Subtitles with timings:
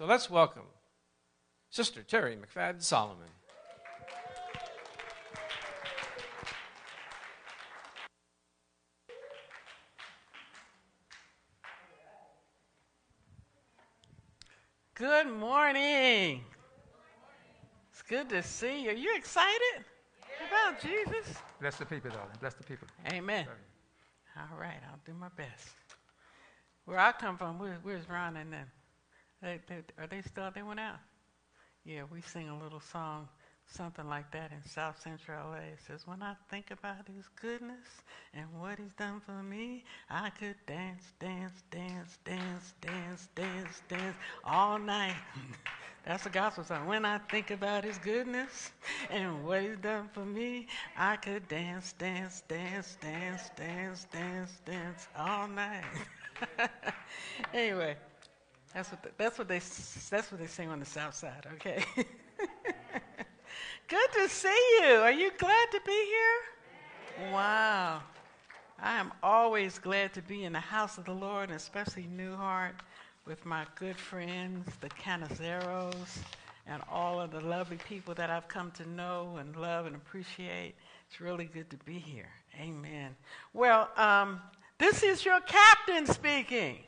[0.00, 0.62] So let's welcome
[1.68, 3.26] Sister Terry McFadden Solomon.
[14.94, 16.44] Good morning.
[17.90, 18.88] It's good to see you.
[18.88, 19.84] Are you excited
[20.48, 21.34] about Jesus?
[21.60, 22.30] Bless the people, darling.
[22.40, 22.88] Bless the people.
[23.12, 23.46] Amen.
[24.34, 25.68] All right, I'll do my best.
[26.86, 28.66] Where I come from, where, where's Ron and them?
[29.42, 30.50] They, they, are they still?
[30.54, 30.98] They went out.
[31.84, 33.28] Yeah, we sing a little song,
[33.66, 35.58] something like that in South Central LA.
[35.74, 37.86] It says, "When I think about His goodness
[38.34, 44.16] and what He's done for me, I could dance, dance, dance, dance, dance, dance, dance
[44.44, 45.16] all night."
[46.06, 46.86] That's the gospel song.
[46.86, 48.72] When I think about his goodness
[49.10, 55.08] and what he's done for me, I could dance, dance, dance, dance, dance, dance, dance
[55.16, 55.84] all night.
[57.54, 57.96] anyway,
[58.74, 61.46] that's what the, that's what they that's what they sing on the south side.
[61.54, 61.84] Okay.
[63.88, 64.94] Good to see you.
[64.94, 67.32] Are you glad to be here?
[67.32, 68.02] Wow.
[68.80, 72.34] I am always glad to be in the house of the Lord, and especially New
[72.36, 72.76] Heart,
[73.26, 76.18] with my good friends, the Canizeros,
[76.66, 80.74] and all of the lovely people that I've come to know and love and appreciate.
[81.08, 82.30] It's really good to be here.
[82.58, 83.16] Amen.
[83.52, 84.40] Well, um,
[84.78, 86.78] this is your captain speaking.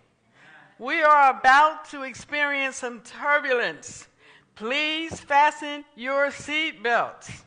[0.82, 4.08] We are about to experience some turbulence.
[4.56, 7.44] Please fasten your seatbelts.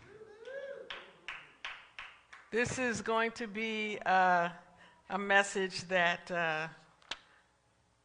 [2.50, 4.47] This is going to be uh,
[5.09, 6.69] a message that uh,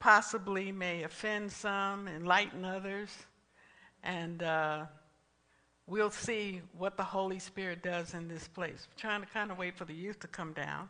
[0.00, 3.10] possibly may offend some, enlighten others,
[4.02, 4.86] and uh,
[5.86, 8.88] we'll see what the Holy Spirit does in this place.
[8.90, 10.88] We're trying to kind of wait for the youth to come down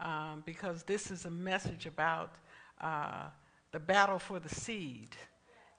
[0.00, 2.34] um, because this is a message about
[2.80, 3.26] uh,
[3.72, 5.10] the battle for the seed.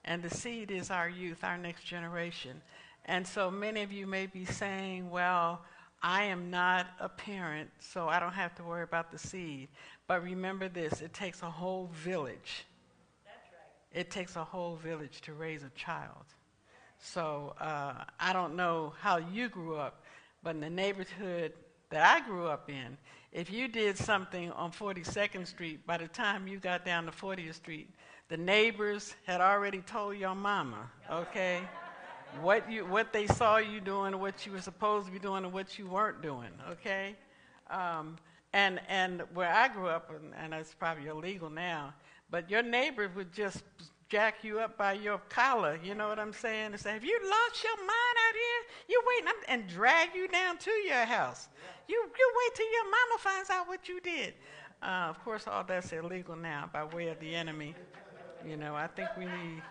[0.04, 2.62] And the seed is our youth, our next generation.
[3.04, 5.62] And so many of you may be saying, well,
[6.02, 9.68] I am not a parent, so I don't have to worry about the seed.
[10.06, 12.64] But remember this it takes a whole village.
[13.24, 14.00] Right.
[14.00, 16.24] It takes a whole village to raise a child.
[16.98, 20.02] So uh, I don't know how you grew up,
[20.42, 21.52] but in the neighborhood
[21.90, 22.96] that I grew up in,
[23.32, 27.54] if you did something on 42nd Street, by the time you got down to 40th
[27.54, 27.88] Street,
[28.28, 31.60] the neighbors had already told your mama, okay,
[32.40, 35.52] what you what they saw you doing, what you were supposed to be doing, and
[35.52, 37.16] what you weren't doing, okay.
[37.70, 38.16] Um,
[38.52, 41.94] and and where I grew up, and, and it's probably illegal now,
[42.30, 43.62] but your neighbors would just
[44.10, 46.72] jack you up by your collar, you know what I'm saying?
[46.72, 48.62] And say, Have you lost your mind out here?
[48.88, 51.48] You waiting and drag you down to your house.
[51.88, 54.34] You, you wait till your mama finds out what you did.
[54.82, 57.74] Uh, of course, all that's illegal now by way of the enemy.
[58.46, 59.62] You know, I think we need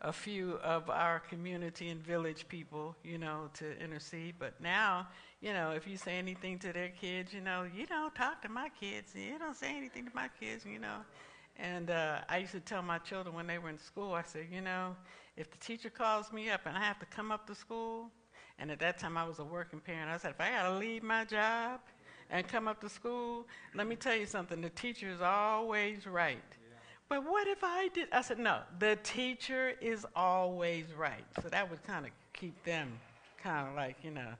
[0.00, 4.34] a few of our community and village people, you know, to intercede.
[4.38, 5.08] But now,
[5.40, 8.48] you know, if you say anything to their kids, you know, you don't talk to
[8.48, 9.12] my kids.
[9.14, 10.98] You don't say anything to my kids, you know.
[11.62, 14.46] And uh, I used to tell my children when they were in school, I said,
[14.50, 14.96] you know,
[15.36, 18.10] if the teacher calls me up and I have to come up to school,
[18.58, 20.78] and at that time I was a working parent, I said, if I got to
[20.78, 21.78] leave my job
[22.30, 23.46] and come up to school,
[23.76, 26.42] let me tell you something, the teacher is always right.
[27.08, 28.08] But what if I did?
[28.10, 31.24] I said, no, the teacher is always right.
[31.42, 32.90] So that would kind of keep them
[33.40, 34.30] kind of like, you know,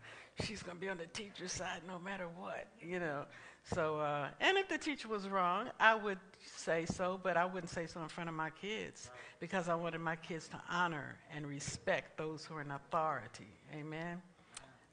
[0.43, 3.27] she's going to be on the teacher's side no matter what, you know.
[3.73, 6.19] So, uh, and if the teacher was wrong, I would
[6.57, 9.11] say so, but I wouldn't say so in front of my kids
[9.41, 13.49] because I wanted my kids to honor and respect those who are in authority.
[13.75, 14.21] Amen.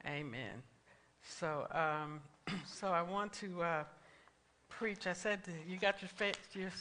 [0.06, 0.64] Amen.
[1.24, 2.22] So, um,
[2.66, 3.84] so I want to uh,
[4.70, 5.08] preach.
[5.08, 6.72] I said, you got your, fa- your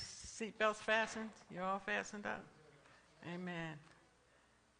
[0.74, 1.30] fastened?
[1.52, 2.44] You're all fastened up?
[3.34, 3.74] Amen.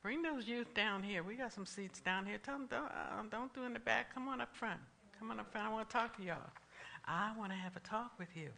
[0.03, 1.23] Bring those youth down here.
[1.23, 2.39] We got some seats down here.
[2.39, 4.15] Tell them don't, uh, don't do in the back.
[4.15, 4.81] Come on up front.
[5.19, 5.67] Come on up front.
[5.67, 6.37] I want to talk to y'all.
[7.05, 8.51] I want to have a talk with you.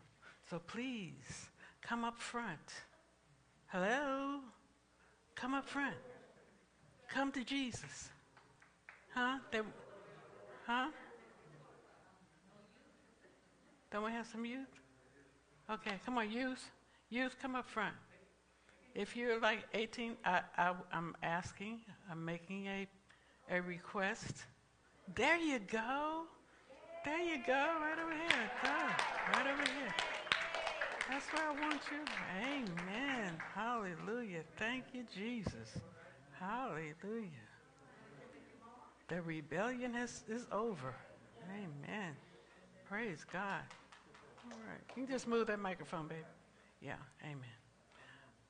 [0.51, 1.49] So please
[1.81, 2.75] come up front.
[3.69, 4.41] Hello?
[5.37, 5.95] Come up front.
[7.09, 8.09] Come to Jesus.
[9.15, 9.39] Huh?
[9.53, 9.61] They,
[10.67, 10.89] huh?
[13.93, 14.67] Don't we have some youth?
[15.71, 16.69] Okay, come on, youth.
[17.11, 17.95] Youth, come up front.
[18.97, 21.79] If you're like 18, I, I, I'm asking,
[22.11, 22.89] I'm making a,
[23.53, 24.47] a request.
[25.15, 26.25] There you go.
[27.05, 28.51] There you go, right over here.
[28.65, 30.10] Go, right over here.
[31.11, 32.05] That's where I want you.
[32.41, 33.33] Amen.
[33.53, 34.43] Hallelujah.
[34.57, 35.79] Thank you, Jesus.
[36.39, 37.29] Hallelujah.
[39.09, 40.95] The rebellion is, is over.
[41.51, 42.15] Amen.
[42.89, 43.63] Praise God.
[44.45, 44.87] All right.
[44.95, 46.21] Can you just move that microphone, baby.
[46.81, 47.43] Yeah, amen.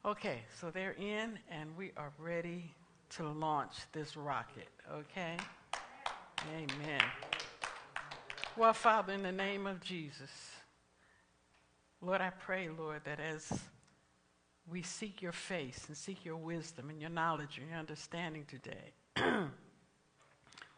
[0.04, 2.74] Okay, so they're in, and we are ready
[3.16, 5.36] to launch this rocket, okay?
[6.54, 7.02] Amen.
[8.56, 10.30] Well, Father, in the name of Jesus,
[12.02, 13.52] Lord, I pray, Lord, that as
[14.70, 18.94] we seek your face and seek your wisdom and your knowledge and your understanding today,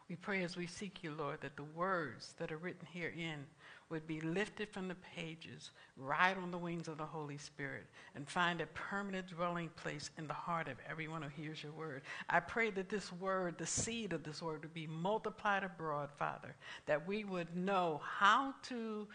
[0.09, 3.45] we pray as we seek you, Lord, that the words that are written herein
[3.89, 7.85] would be lifted from the pages, ride on the wings of the Holy Spirit,
[8.15, 12.01] and find a permanent dwelling place in the heart of everyone who hears your word.
[12.29, 16.55] I pray that this word, the seed of this word, would be multiplied abroad, Father,
[16.85, 19.07] that we would know how to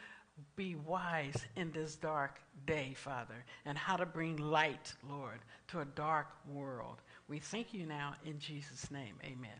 [0.57, 5.85] be wise in this dark day, Father, and how to bring light, Lord, to a
[5.85, 6.97] dark world.
[7.29, 9.15] We thank you now in Jesus' name.
[9.25, 9.59] Amen.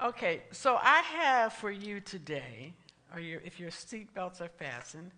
[0.00, 2.74] Okay, so I have for you today
[3.14, 5.12] or your, if your seatbelts are fastened,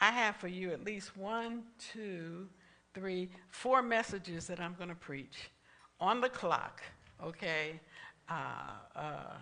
[0.00, 2.48] I have for you at least one, two,
[2.94, 5.50] three, four messages that I'm going to preach
[6.00, 6.82] on the clock,
[7.22, 7.80] okay,
[8.28, 9.34] uh, uh,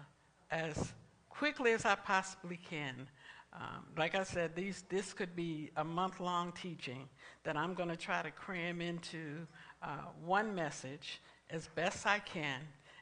[0.51, 0.93] as
[1.29, 3.09] quickly as I possibly can.
[3.53, 7.09] Um, like I said, these, this could be a month long teaching
[7.45, 9.47] that I'm going to try to cram into
[9.83, 12.61] uh, one message as best I can.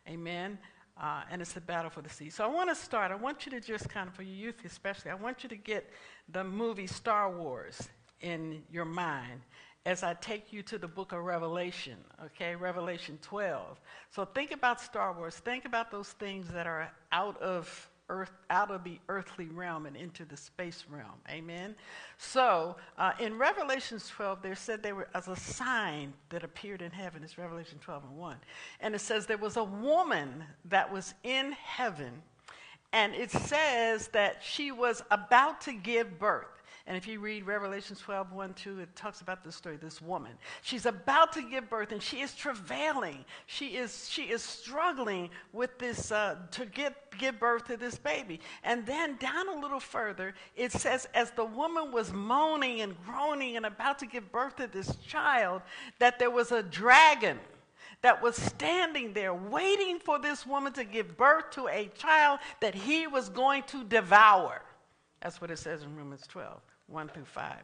[0.08, 0.58] Amen.
[1.00, 2.30] Uh, and it's a battle for the sea.
[2.30, 3.10] So I want to start.
[3.10, 5.56] I want you to just kind of, for your youth especially, I want you to
[5.56, 5.90] get
[6.30, 7.88] the movie Star Wars
[8.20, 9.40] in your mind
[9.84, 12.56] as I take you to the book of Revelation, okay?
[12.56, 13.80] Revelation 12.
[14.10, 15.36] So think about Star Wars.
[15.36, 19.96] Think about those things that are out of earth, out of the earthly realm and
[19.96, 21.18] into the space realm.
[21.28, 21.74] Amen.
[22.18, 27.22] So uh, in Revelation 12, there said there was a sign that appeared in heaven.
[27.24, 28.36] It's Revelation 12 and 1.
[28.80, 32.22] And it says there was a woman that was in heaven,
[32.92, 36.55] and it says that she was about to give birth.
[36.88, 40.30] And if you read Revelation 12, 1, 2, it talks about this story, this woman.
[40.62, 43.24] She's about to give birth and she is travailing.
[43.46, 48.38] She is, she is struggling with this, uh, to get, give birth to this baby.
[48.62, 53.56] And then down a little further, it says, as the woman was moaning and groaning
[53.56, 55.62] and about to give birth to this child,
[55.98, 57.40] that there was a dragon
[58.02, 62.76] that was standing there waiting for this woman to give birth to a child that
[62.76, 64.62] he was going to devour.
[65.20, 66.60] That's what it says in Romans 12.
[66.88, 67.56] 1 through 5.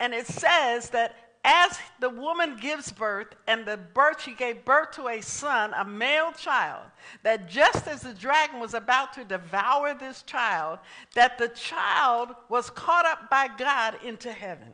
[0.00, 1.14] And it says that
[1.44, 5.84] as the woman gives birth, and the birth, she gave birth to a son, a
[5.84, 6.84] male child,
[7.24, 10.78] that just as the dragon was about to devour this child,
[11.14, 14.68] that the child was caught up by God into heaven.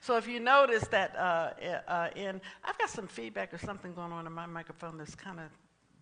[0.00, 1.50] So if you notice that uh,
[1.86, 5.38] uh, in, I've got some feedback or something going on in my microphone that's kind
[5.38, 5.46] of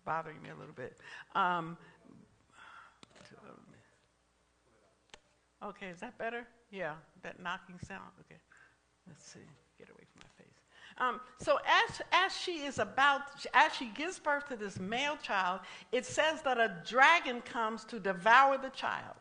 [0.03, 0.97] bothering me a little bit.
[1.35, 1.77] Um,
[5.63, 6.47] okay, is that better?
[6.71, 8.11] Yeah, that knocking sound.
[8.21, 8.39] Okay,
[9.07, 9.39] let's see.
[9.77, 10.55] Get away from my face.
[10.97, 13.21] Um, so as as she is about,
[13.53, 15.59] as she gives birth to this male child,
[15.91, 19.15] it says that a dragon comes to devour the child.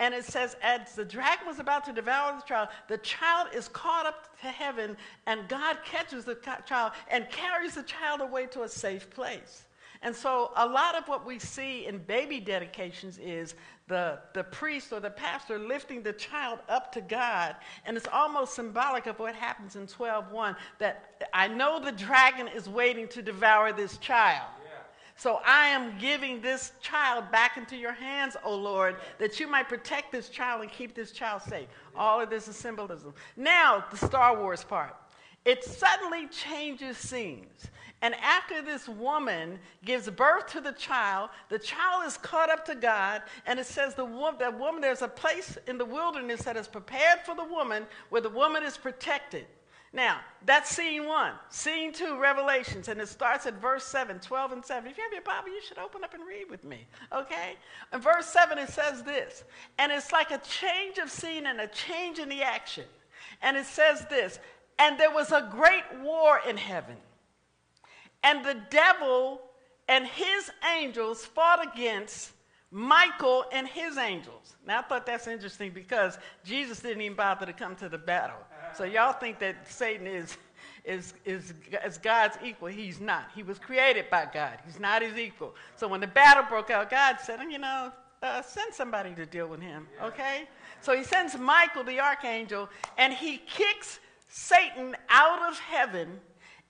[0.00, 3.68] And it says, as the dragon was about to devour the child, the child is
[3.68, 4.96] caught up to heaven,
[5.26, 6.36] and God catches the
[6.66, 9.67] child and carries the child away to a safe place.
[10.02, 13.54] And so, a lot of what we see in baby dedications is
[13.88, 17.56] the, the priest or the pastor lifting the child up to God.
[17.84, 22.68] And it's almost symbolic of what happens in 12:1 that I know the dragon is
[22.68, 24.46] waiting to devour this child.
[25.18, 29.68] So I am giving this child back into your hands, O Lord, that you might
[29.68, 31.66] protect this child and keep this child safe.
[31.96, 33.12] All of this is symbolism.
[33.36, 34.94] Now, the Star Wars part.
[35.44, 37.66] It suddenly changes scenes.
[38.00, 42.76] And after this woman gives birth to the child, the child is caught up to
[42.76, 46.56] God, and it says the woman, that woman, there's a place in the wilderness that
[46.56, 49.46] is prepared for the woman where the woman is protected.
[49.92, 51.32] Now, that's scene one.
[51.48, 54.90] Scene two, Revelations, and it starts at verse 7, 12 and 7.
[54.90, 57.56] If you have your Bible, you should open up and read with me, okay?
[57.92, 59.44] In verse 7, it says this,
[59.78, 62.84] and it's like a change of scene and a change in the action.
[63.42, 64.38] And it says this,
[64.78, 66.96] and there was a great war in heaven.
[68.22, 69.40] And the devil
[69.88, 72.32] and his angels fought against
[72.70, 74.56] Michael and his angels.
[74.66, 78.36] Now, I thought that's interesting because Jesus didn't even bother to come to the battle.
[78.76, 80.36] So, y'all think that Satan is,
[80.84, 82.68] is, is, is God's equal.
[82.68, 83.30] He's not.
[83.34, 85.54] He was created by God, he's not his equal.
[85.76, 87.90] So, when the battle broke out, God said, you know,
[88.22, 90.48] uh, send somebody to deal with him, okay?
[90.82, 96.20] So, he sends Michael, the archangel, and he kicks Satan out of heaven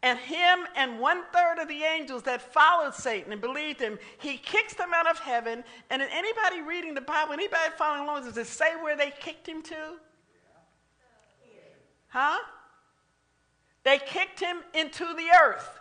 [0.02, 4.36] and him and one third of the angels that followed Satan and believed him, he
[4.36, 5.64] kicks them out of heaven.
[5.90, 9.62] And anybody reading the Bible, anybody following along, does it say where they kicked him
[9.62, 9.96] to?
[12.08, 12.38] Huh?
[13.82, 15.77] They kicked him into the earth.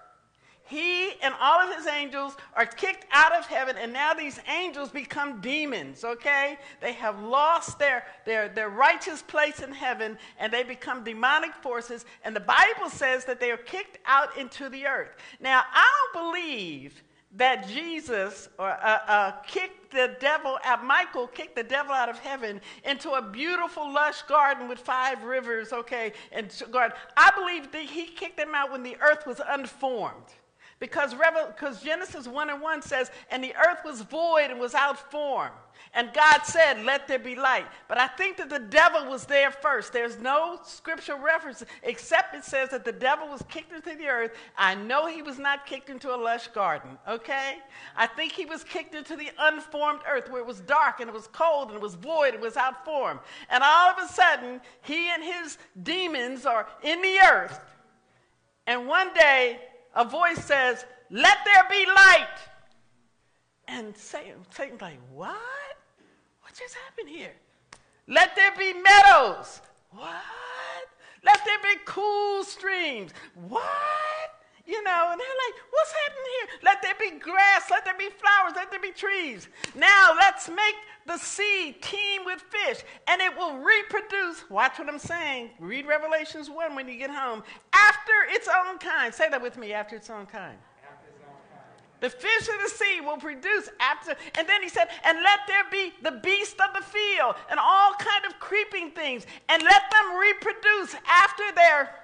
[0.68, 4.90] He and all of his angels are kicked out of heaven, and now these angels
[4.90, 6.58] become demons, okay?
[6.82, 12.06] They have lost their, their, their righteous place in heaven, and they become demonic forces,
[12.24, 15.16] and the Bible says that they are kicked out into the earth.
[15.40, 17.02] Now, I don't believe
[17.36, 22.20] that Jesus or uh, uh, kicked the devil out, Michael kicked the devil out of
[22.20, 26.98] heaven into a beautiful, lush garden with five rivers, okay, and garden.
[27.16, 30.26] I believe that he kicked him out when the earth was unformed.
[30.80, 35.12] Because, because Genesis 1 and 1 says, and the earth was void and was out
[35.12, 35.52] form.
[35.94, 37.66] And God said, Let there be light.
[37.88, 39.94] But I think that the devil was there first.
[39.94, 44.32] There's no scriptural reference except it says that the devil was kicked into the earth.
[44.58, 47.58] I know he was not kicked into a lush garden, okay?
[47.96, 51.14] I think he was kicked into the unformed earth where it was dark and it
[51.14, 53.20] was cold and it was void and it was out form.
[53.50, 57.60] And all of a sudden, he and his demons are in the earth.
[58.68, 59.60] And one day,
[59.98, 62.38] a voice says, Let there be light.
[63.68, 65.36] And Satan, Satan's like, What?
[66.42, 67.34] What just happened here?
[68.08, 69.60] Let there be meadows.
[69.92, 70.16] What?
[71.26, 73.12] Let there be cool streams.
[73.50, 73.62] What?
[74.68, 76.60] You know, and they're like, what's happening here?
[76.64, 79.48] Let there be grass, let there be flowers, let there be trees.
[79.76, 84.50] Now let's make the sea teem with fish, and it will reproduce.
[84.50, 85.52] Watch what I'm saying.
[85.60, 87.44] Read Revelations 1 when you get home.
[87.72, 89.14] After its own kind.
[89.14, 90.58] Say that with me, after its own kind.
[92.00, 95.64] The fish of the sea will produce after, and then he said, and let there
[95.72, 100.18] be the beast of the field and all kind of creeping things, and let them
[100.20, 101.96] reproduce after their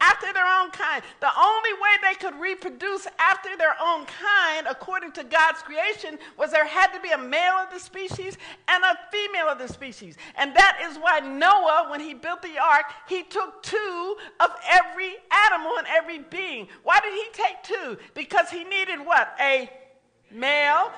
[0.00, 1.02] after their own kind.
[1.20, 6.50] The only way they could reproduce after their own kind, according to God's creation, was
[6.50, 8.36] there had to be a male of the species
[8.68, 10.16] and a female of the species.
[10.36, 15.14] And that is why Noah, when he built the ark, he took two of every
[15.48, 16.68] animal and every being.
[16.82, 17.98] Why did he take two?
[18.14, 19.34] Because he needed what?
[19.40, 19.70] A
[20.30, 20.92] male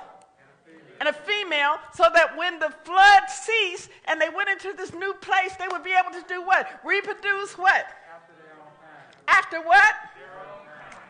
[1.00, 5.14] and a female so that when the flood ceased and they went into this new
[5.14, 6.80] place, they would be able to do what?
[6.84, 7.86] Reproduce what?
[9.28, 9.94] After what?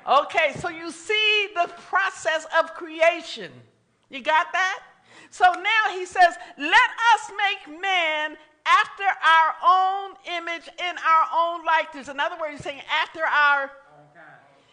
[0.08, 3.50] Okay, so you see the process of creation.
[4.08, 4.82] You got that?
[5.30, 11.64] So now he says, let us make man after our own image in our own
[11.64, 12.08] likeness.
[12.08, 13.70] In other words, he's saying after our.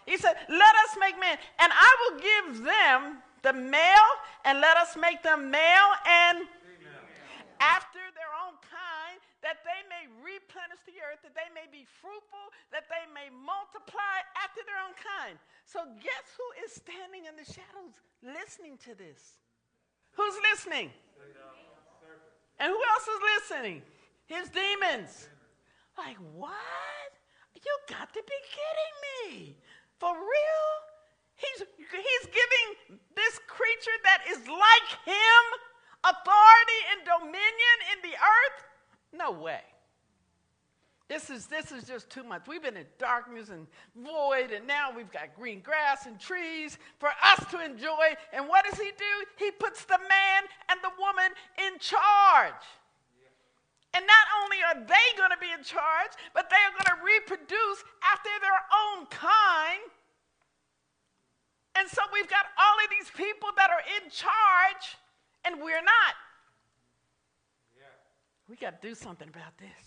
[0.06, 4.12] He said, let us make man, and I will give them the male,
[4.44, 6.40] and let us make them male and
[7.64, 10.12] after their own kind, that they may
[10.54, 14.94] replenish the earth, that they may be fruitful, that they may multiply after their own
[14.94, 15.42] kind.
[15.66, 19.42] So, guess who is standing in the shadows listening to this?
[20.14, 20.94] Who's listening?
[22.62, 23.82] And who else is listening?
[24.30, 25.34] His demons.
[25.98, 27.10] Like, what?
[27.58, 29.58] You got to be kidding me.
[29.98, 30.70] For real?
[31.34, 35.44] He's, he's giving this creature that is like him
[36.06, 38.60] authority and dominion in the earth?
[39.18, 39.73] No way.
[41.14, 42.48] This is, this is just too much.
[42.48, 47.10] We've been in darkness and void, and now we've got green grass and trees for
[47.24, 48.18] us to enjoy.
[48.34, 49.14] And what does he do?
[49.38, 50.42] He puts the man
[50.74, 51.30] and the woman
[51.70, 52.66] in charge.
[53.94, 57.06] And not only are they going to be in charge, but they are going to
[57.06, 59.86] reproduce after their own kind.
[61.78, 64.98] And so we've got all of these people that are in charge
[65.46, 66.16] and we're not.
[67.78, 67.86] Yeah.
[68.50, 69.83] We got to do something about this.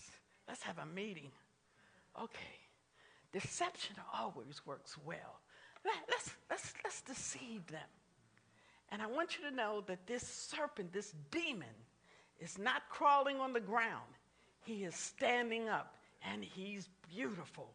[0.49, 1.31] Let's have a meeting.
[2.21, 2.59] Okay.
[3.33, 5.41] Deception always works well.
[5.85, 7.89] Let's, let's, let's deceive them.
[8.91, 11.69] And I want you to know that this serpent, this demon,
[12.41, 14.07] is not crawling on the ground.
[14.65, 15.95] He is standing up
[16.33, 17.71] and he's beautiful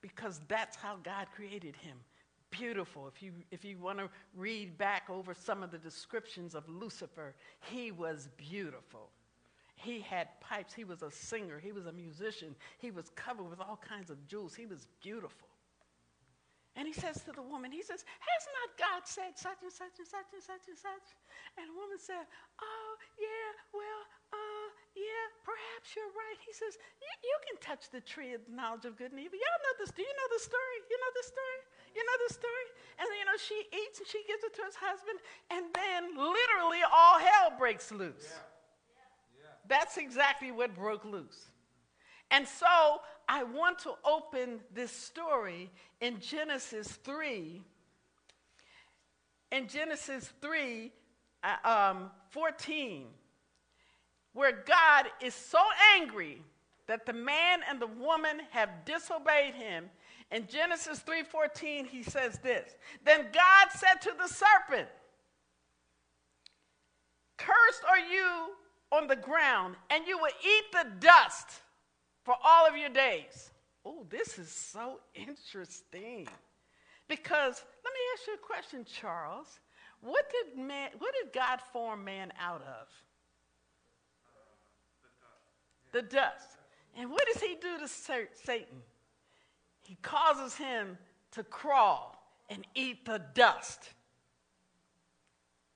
[0.00, 1.96] because that's how God created him
[2.50, 3.08] beautiful.
[3.08, 7.34] If you, if you want to read back over some of the descriptions of Lucifer,
[7.60, 9.10] he was beautiful.
[9.76, 10.72] He had pipes.
[10.72, 11.60] He was a singer.
[11.60, 12.56] He was a musician.
[12.78, 14.54] He was covered with all kinds of jewels.
[14.54, 15.48] He was beautiful.
[16.76, 19.96] And he says to the woman, he says, Has not God said such and such
[19.96, 21.06] and such and such and such?
[21.56, 22.28] And the woman said,
[22.60, 24.02] Oh, yeah, well,
[24.32, 26.36] uh, yeah, perhaps you're right.
[26.44, 29.40] He says, You can touch the tree of knowledge of good and evil.
[29.40, 29.92] Y'all know this.
[29.92, 30.78] Do you know the story?
[30.88, 31.60] You know the story?
[31.96, 32.66] You know the story?
[33.00, 35.16] And you know, she eats and she gives it to his husband,
[35.48, 38.36] and then literally all hell breaks loose.
[38.36, 38.55] Yeah.
[39.68, 41.46] That's exactly what broke loose.
[42.30, 45.70] And so I want to open this story
[46.00, 47.62] in Genesis 3.
[49.52, 50.92] In Genesis 3,
[51.42, 53.06] uh, um, 14,
[54.32, 55.60] where God is so
[55.96, 56.42] angry
[56.86, 59.90] that the man and the woman have disobeyed him.
[60.30, 62.74] In Genesis 3:14 he says this.
[63.04, 64.88] Then God said to the serpent,
[67.36, 68.56] Cursed are you
[68.96, 71.60] on the ground, and you will eat the dust
[72.24, 73.50] for all of your days.
[73.84, 76.26] Oh, this is so interesting.
[77.08, 79.60] Because let me ask you a question, Charles.
[80.00, 82.88] What did man what did God form man out of?
[85.92, 86.58] The dust.
[86.96, 88.82] And what does he do to Satan?
[89.82, 90.98] He causes him
[91.32, 92.16] to crawl
[92.48, 93.90] and eat the dust.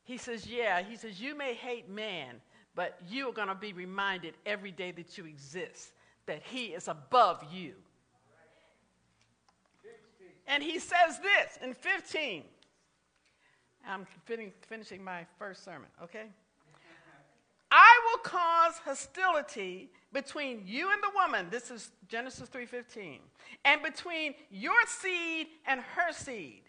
[0.02, 2.40] He says, Yeah, he says, You may hate man,
[2.80, 5.92] but you are going to be reminded every day that you exist
[6.25, 7.75] that he is above you.
[10.46, 12.42] And he says this in 15.
[13.87, 16.28] I'm fin- finishing my first sermon, okay?
[17.70, 21.49] I will cause hostility between you and the woman.
[21.50, 23.20] This is Genesis 3:15.
[23.66, 26.62] And between your seed and her seed.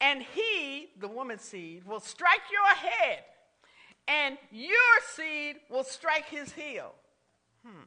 [0.00, 3.22] And he, the woman's seed, will strike your head,
[4.08, 4.76] and your
[5.14, 6.94] seed will strike his heel.
[7.64, 7.84] Hmm.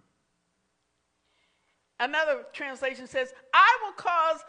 [1.99, 4.39] Another translation says, I will cause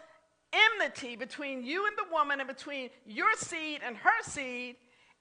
[0.53, 4.77] enmity between you and the woman, and between your seed and her seed,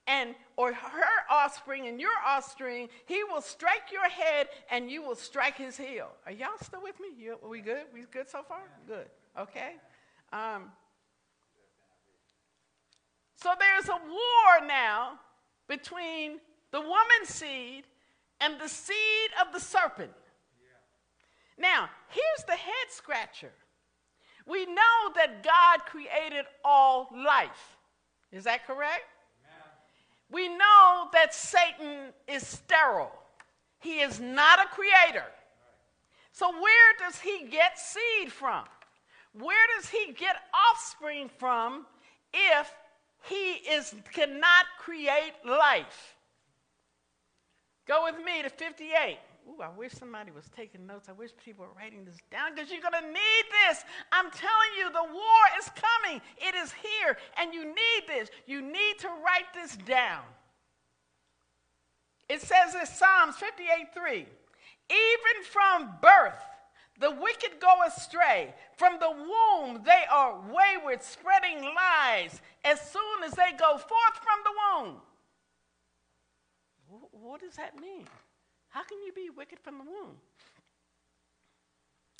[0.06, 2.88] and or her offspring and your offspring.
[3.06, 6.08] He will strike your head, and you will strike his heel.
[6.26, 7.08] Are y'all still with me?
[7.16, 7.84] You, are we good?
[7.92, 8.62] We good so far?
[8.86, 9.06] Good.
[9.38, 9.74] Okay.
[10.32, 10.72] Um,
[13.36, 15.18] so there's a war now
[15.70, 16.40] between
[16.72, 17.84] the woman's seed
[18.40, 20.10] and the seed of the serpent.
[21.56, 23.52] Now, here's the head scratcher.
[24.46, 27.76] We know that God created all life.
[28.32, 29.04] Is that correct?
[29.46, 29.68] Amen.
[30.30, 33.12] We know that Satan is sterile.
[33.78, 35.26] He is not a creator.
[36.32, 38.64] So, where does he get seed from?
[39.34, 40.36] Where does he get
[40.72, 41.86] offspring from
[42.32, 42.72] if
[43.28, 46.16] he is, cannot create life?
[47.86, 49.18] Go with me to 58.
[49.48, 51.08] Ooh, I wish somebody was taking notes.
[51.08, 53.84] I wish people were writing this down because you're going to need this.
[54.12, 56.20] I'm telling you, the war is coming.
[56.36, 58.28] It is here, and you need this.
[58.46, 60.22] You need to write this down.
[62.28, 66.44] It says in Psalms 58 3 Even from birth,
[67.00, 68.54] the wicked go astray.
[68.76, 74.40] From the womb, they are wayward, spreading lies as soon as they go forth from
[74.44, 74.96] the womb.
[77.12, 78.06] What does that mean?
[78.68, 80.16] How can you be wicked from the womb?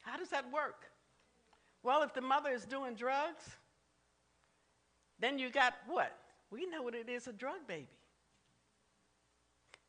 [0.02, 0.90] How does that work?
[1.82, 3.44] Well, if the mother is doing drugs,
[5.18, 6.16] then you got what?
[6.50, 7.86] We know what it is a drug baby.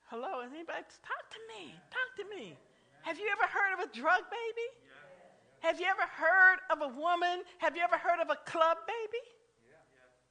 [0.10, 0.84] Hello, anybody?
[1.01, 1.73] Talk to me.
[1.89, 2.58] Talk to me.
[3.01, 4.69] Have you ever heard of a drug baby?
[5.61, 7.45] Have you ever heard of a woman?
[7.57, 9.23] Have you ever heard of a club baby?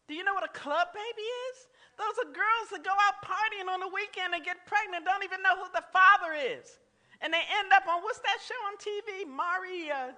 [0.08, 1.70] Do you know what a club baby is?
[1.94, 5.42] Those are girls that go out partying on the weekend and get pregnant, don't even
[5.42, 6.80] know who the father is.
[7.20, 9.28] And they end up on, what's that show on TV?
[9.28, 10.16] Mari, uh,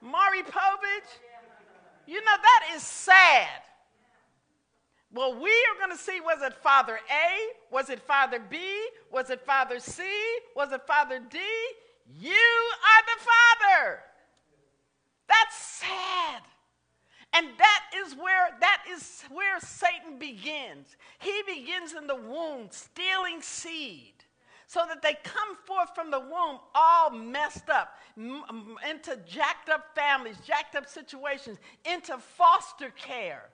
[0.00, 1.10] Maury Povich?
[2.06, 3.62] You know, that is sad.
[5.16, 7.72] Well, we are going to see was it Father A?
[7.72, 8.58] Was it Father B?
[9.10, 10.02] Was it Father C?
[10.54, 11.38] Was it Father D?
[12.20, 13.98] You are the Father.
[15.26, 16.42] That's sad.
[17.32, 20.96] And that is where that is where Satan begins.
[21.18, 24.12] He begins in the womb stealing seed
[24.66, 30.36] so that they come forth from the womb all messed up into jacked up families,
[30.46, 33.48] jacked up situations, into foster care.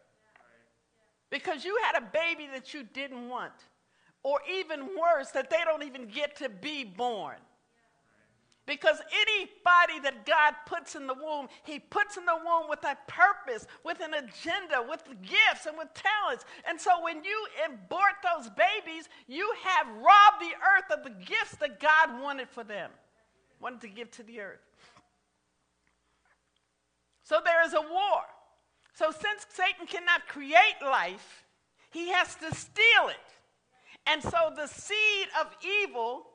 [1.33, 3.55] Because you had a baby that you didn't want,
[4.23, 7.37] or even worse, that they don't even get to be born.
[8.67, 12.99] Because anybody that God puts in the womb, He puts in the womb with a
[13.09, 16.45] purpose, with an agenda, with gifts, and with talents.
[16.69, 21.57] And so when you abort those babies, you have robbed the earth of the gifts
[21.61, 22.91] that God wanted for them,
[23.59, 24.61] wanted to give to the earth.
[27.23, 28.21] So there is a war.
[28.95, 31.45] So since Satan cannot create life,
[31.91, 33.17] he has to steal it.
[34.07, 36.27] And so the seed of evil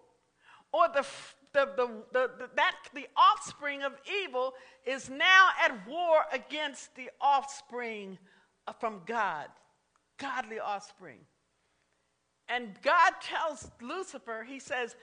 [0.71, 1.05] or the
[1.53, 3.93] the, the, the, that, the offspring of
[4.23, 4.53] evil
[4.85, 8.19] is now at war against the offspring
[8.79, 9.47] from God,
[10.19, 11.17] godly offspring.
[12.47, 14.95] And God tells Lucifer, He says,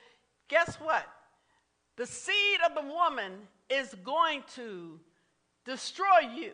[0.48, 1.06] Guess what?
[1.96, 3.32] The seed of the woman
[3.70, 5.00] is going to
[5.64, 6.52] destroy you.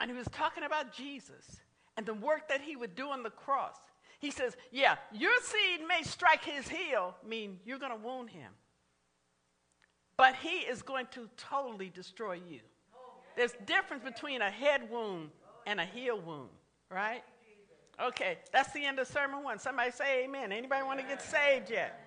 [0.00, 1.60] And he was talking about Jesus
[1.96, 3.76] and the work that he would do on the cross.
[4.18, 8.50] He says, Yeah, your seed may strike his heel, mean you're going to wound him.
[10.16, 12.60] But he is going to totally destroy you.
[13.36, 15.30] There's difference between a head wound
[15.66, 16.50] and a heel wound,
[16.90, 17.22] right?
[18.00, 19.58] Okay, that's the end of sermon one.
[19.58, 20.52] Somebody say amen.
[20.52, 22.00] Anybody want to get saved yet?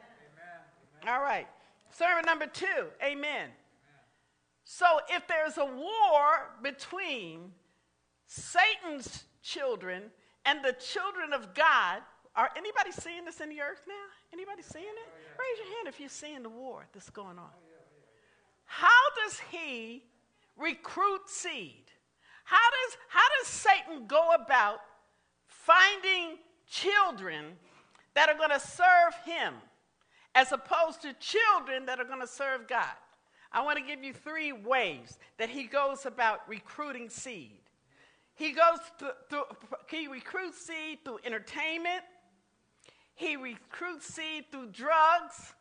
[1.04, 1.16] Amen.
[1.16, 1.48] All right.
[1.92, 3.50] Sermon number two, amen.
[4.64, 7.52] So if there's a war between
[8.28, 10.04] Satan's children
[10.46, 12.02] and the children of God,
[12.36, 13.94] are anybody seeing this in the earth now?
[14.32, 15.12] Anybody seeing it?
[15.40, 17.50] Raise your hand if you're seeing the war that's going on.
[18.66, 18.88] How
[19.24, 20.04] does he
[20.58, 21.86] recruit seed?
[22.44, 24.80] How does, how does Satan go about
[25.48, 26.38] finding
[26.70, 27.58] children
[28.14, 29.56] that are going to serve him
[30.36, 32.86] as opposed to children that are going to serve God?
[33.52, 37.62] I want to give you three ways that he goes about recruiting seed.
[38.38, 38.80] He goes
[39.30, 39.44] through,
[39.90, 42.04] he recruits seed through entertainment.
[43.16, 45.56] He recruits seed through drugs.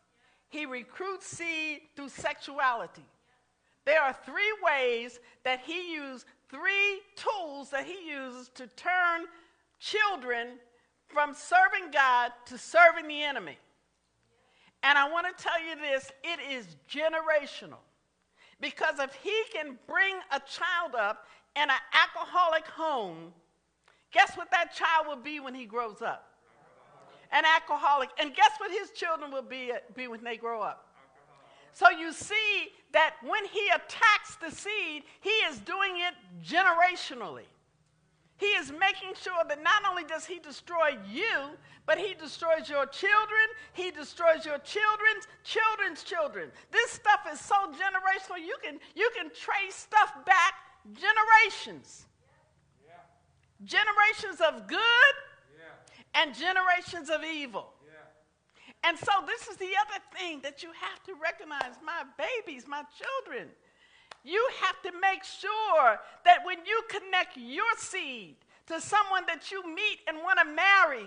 [0.50, 3.06] He recruits seed through sexuality.
[3.86, 9.24] There are three ways that he uses, three tools that he uses to turn
[9.78, 10.58] children
[11.08, 13.56] from serving God to serving the enemy.
[14.82, 17.78] And I want to tell you this it is generational.
[18.60, 21.26] Because if he can bring a child up
[21.56, 23.32] in an alcoholic home,
[24.12, 26.30] guess what that child will be when he grows up?
[27.32, 28.10] An alcoholic.
[28.20, 30.86] And guess what his children will be, be when they grow up?
[31.72, 37.44] So you see that when he attacks the seed, he is doing it generationally.
[38.38, 42.86] He is making sure that not only does he destroy you, but he destroys your
[42.86, 46.50] children, he destroys your children's children's children.
[46.70, 50.54] This stuff is so generational, you can, you can trace stuff back
[50.94, 52.06] generations.
[52.84, 52.94] Yeah.
[53.64, 55.14] Generations of good
[55.56, 56.20] yeah.
[56.22, 57.72] and generations of evil.
[57.84, 58.88] Yeah.
[58.88, 62.82] And so, this is the other thing that you have to recognize my babies, my
[62.96, 63.48] children.
[64.24, 69.62] You have to make sure that when you connect your seed to someone that you
[69.62, 71.06] meet and want to marry,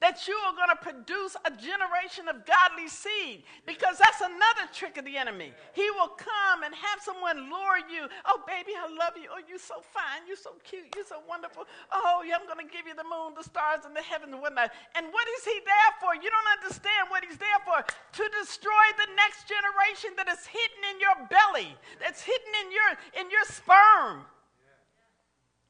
[0.00, 4.96] that you are going to produce a generation of godly seed because that's another trick
[4.96, 5.52] of the enemy.
[5.76, 8.08] He will come and have someone lure you.
[8.24, 9.28] Oh, baby, I love you.
[9.28, 10.24] Oh, you're so fine.
[10.24, 10.88] You're so cute.
[10.96, 11.68] You're so wonderful.
[11.92, 14.40] Oh, yeah, I'm going to give you the moon, the stars, and the heavens and
[14.40, 14.72] whatnot.
[14.96, 16.16] And what is he there for?
[16.16, 17.84] You don't understand what he's there for.
[17.84, 22.90] To destroy the next generation that is hidden in your belly, that's hidden in your,
[23.20, 24.24] in your sperm.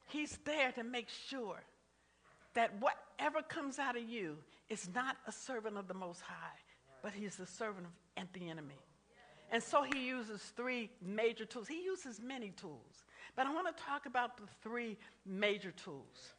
[0.06, 1.62] He's there to make sure
[2.54, 4.36] that whatever comes out of you
[4.68, 6.58] is not a servant of the Most High,
[7.02, 7.86] but he's the servant
[8.16, 8.78] of the enemy.
[9.52, 11.66] And so he uses three major tools.
[11.66, 16.34] He uses many tools, but I want to talk about the three major tools.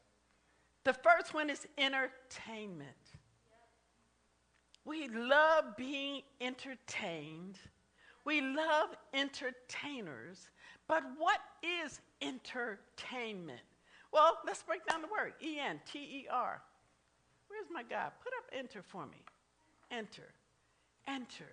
[0.84, 2.90] The first one is entertainment.
[4.86, 7.60] We love being entertained.
[8.26, 10.50] We love entertainers.
[10.88, 13.60] But what is entertainment?
[14.12, 16.62] Well, let's break down the word E N T E R.
[17.48, 18.08] Where's my guy?
[18.24, 19.24] Put up enter for me.
[19.90, 20.30] Enter.
[21.08, 21.52] Enter.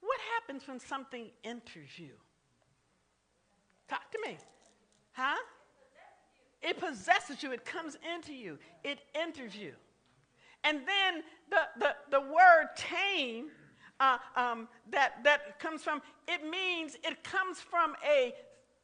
[0.00, 2.10] What happens when something enters you?
[3.88, 4.36] Talk to me.
[5.12, 5.36] Huh?
[6.60, 7.52] It possesses you.
[7.52, 8.58] It comes into you.
[8.84, 9.72] It enters you.
[10.64, 13.46] And then the, the, the word tame
[13.98, 18.32] uh, um, that, that comes from, it means it comes from a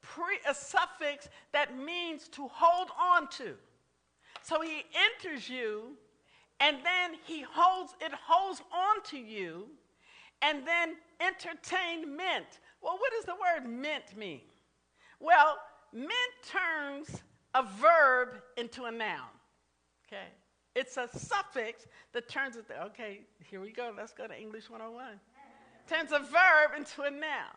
[0.03, 3.55] pre, a suffix that means to hold on to.
[4.43, 5.97] So he enters you,
[6.61, 9.67] and then he holds it holds on to you,
[10.43, 12.61] and then entertainment.
[12.83, 14.41] Well, what does the word meant mean?
[15.21, 15.59] Well,
[15.93, 16.13] meant
[16.47, 17.23] turns
[17.55, 19.29] a verb into a noun.
[20.07, 20.29] Okay.
[20.75, 23.93] It's a suffix that turns it, okay, here we go.
[23.97, 25.19] Let's go to English 101.
[25.89, 27.57] Turns a verb into a noun.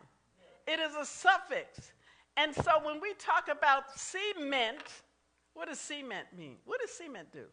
[0.66, 1.92] It is a suffix.
[2.36, 4.82] And so when we talk about cement,
[5.54, 6.56] what does cement mean?
[6.64, 7.44] What does cement do?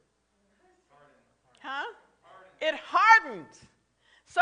[1.62, 1.84] Huh?
[2.62, 3.60] It hardens.
[4.26, 4.42] So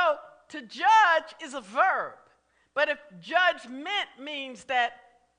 [0.50, 2.14] to judge is a verb.
[2.74, 4.94] But if judgment means that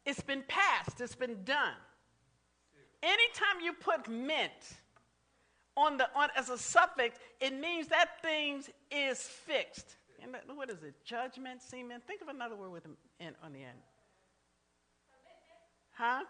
[0.05, 1.75] it's been passed, it's been done.
[3.03, 4.51] Anytime you put mint
[5.77, 9.97] on the on as a suffix, it means that thing is fixed.
[10.21, 10.95] And what is it?
[11.05, 12.03] Judgment, cement.
[12.07, 12.87] Think of another word with
[13.21, 13.79] an on the end.
[15.99, 16.23] Huh?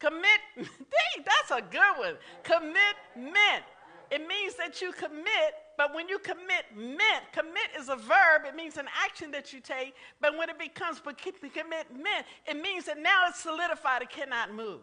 [0.00, 0.40] Commit.
[0.56, 2.16] Dang, that's a good one.
[2.42, 3.64] Commitment.
[4.10, 8.42] It means that you commit, but when you commit, meant, commit is a verb.
[8.46, 9.94] It means an action that you take.
[10.20, 14.02] But when it becomes commitment, it means that now it's solidified.
[14.02, 14.80] It cannot move.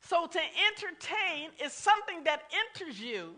[0.00, 0.40] So to
[0.70, 3.34] entertain is something that enters you,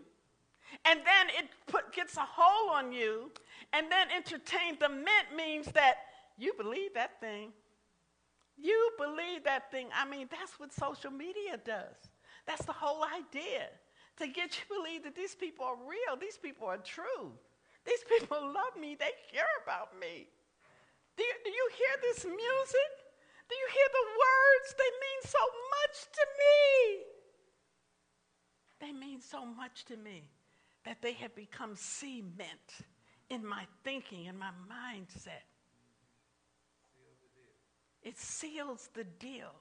[0.85, 3.31] and then it put, gets a hold on you,
[3.73, 5.97] and then entertain the mint means that
[6.37, 7.51] you believe that thing.
[8.61, 9.87] You believe that thing.
[9.95, 11.95] I mean, that's what social media does.
[12.45, 13.67] That's the whole idea
[14.17, 17.31] to get you to believe that these people are real, these people are true.
[17.85, 20.27] These people love me, they care about me.
[21.15, 22.91] Do you, do you hear this music?
[23.49, 24.75] Do you hear the words?
[24.77, 25.43] They mean so
[25.75, 26.65] much to me.
[28.79, 30.29] They mean so much to me
[30.85, 32.85] that they have become cement
[33.29, 35.43] in my thinking in my mindset.
[38.09, 39.53] It seals the deal.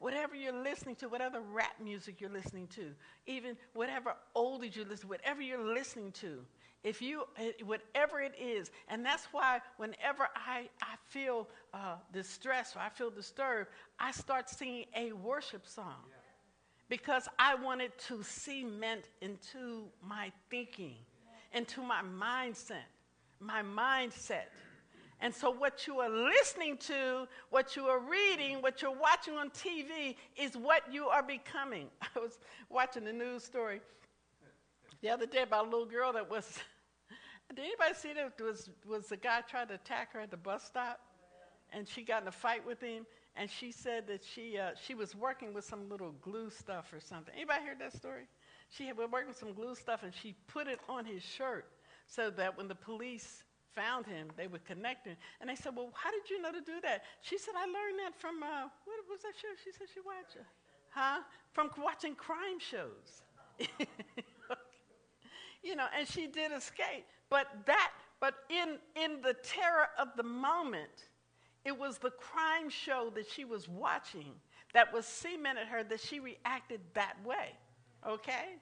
[0.00, 2.86] Whatever you're listening to, whatever rap music you're listening to,
[3.26, 6.40] even whatever oldies you listen, whatever you're listening to,
[6.82, 12.74] if you, eh, whatever it is, and that's why whenever I, I feel uh, distressed
[12.74, 16.16] or I feel disturbed, I start singing a worship song yeah.
[16.88, 20.96] because I want it to cement into my thinking,
[21.54, 22.90] into my mindset,
[23.38, 24.46] my mindset.
[25.22, 29.50] And so, what you are listening to, what you are reading, what you're watching on
[29.50, 31.86] TV is what you are becoming.
[32.02, 33.80] I was watching a news story
[35.00, 36.58] the other day about a little girl that was.
[37.54, 38.32] Did anybody see that?
[38.42, 40.98] Was, was the guy trying to attack her at the bus stop?
[41.72, 43.06] And she got in a fight with him.
[43.36, 47.00] And she said that she, uh, she was working with some little glue stuff or
[47.00, 47.32] something.
[47.34, 48.24] Anybody heard that story?
[48.70, 51.66] She had been working with some glue stuff and she put it on his shirt
[52.06, 55.16] so that when the police found him, they would connect him.
[55.40, 57.02] And they said, Well, how did you know to do that?
[57.20, 60.36] She said, I learned that from, uh, what was that show she said she watched?
[60.36, 60.46] it.
[60.90, 61.20] Huh?
[61.52, 63.22] From watching crime shows.
[65.62, 67.06] you know, and she did escape.
[67.30, 71.08] But that, but in, in the terror of the moment,
[71.64, 74.32] it was the crime show that she was watching
[74.74, 77.52] that was cemented her that she reacted that way.
[78.06, 78.56] Okay?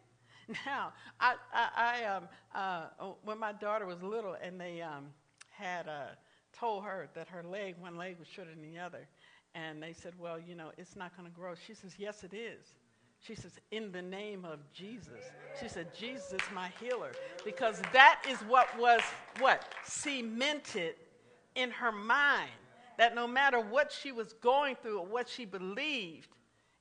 [0.67, 5.07] Now, I, I, I um, uh, oh, when my daughter was little and they um,
[5.51, 6.07] had uh,
[6.53, 9.07] told her that her leg, one leg was shorter than the other,
[9.55, 11.55] and they said, well, you know, it's not going to grow.
[11.67, 12.75] She says, yes, it is.
[13.23, 15.25] She says, in the name of Jesus.
[15.61, 17.13] She said, Jesus is my healer.
[17.45, 19.03] Because that is what was,
[19.39, 19.67] what?
[19.85, 20.95] Cemented
[21.55, 22.51] in her mind.
[22.97, 26.29] That no matter what she was going through or what she believed,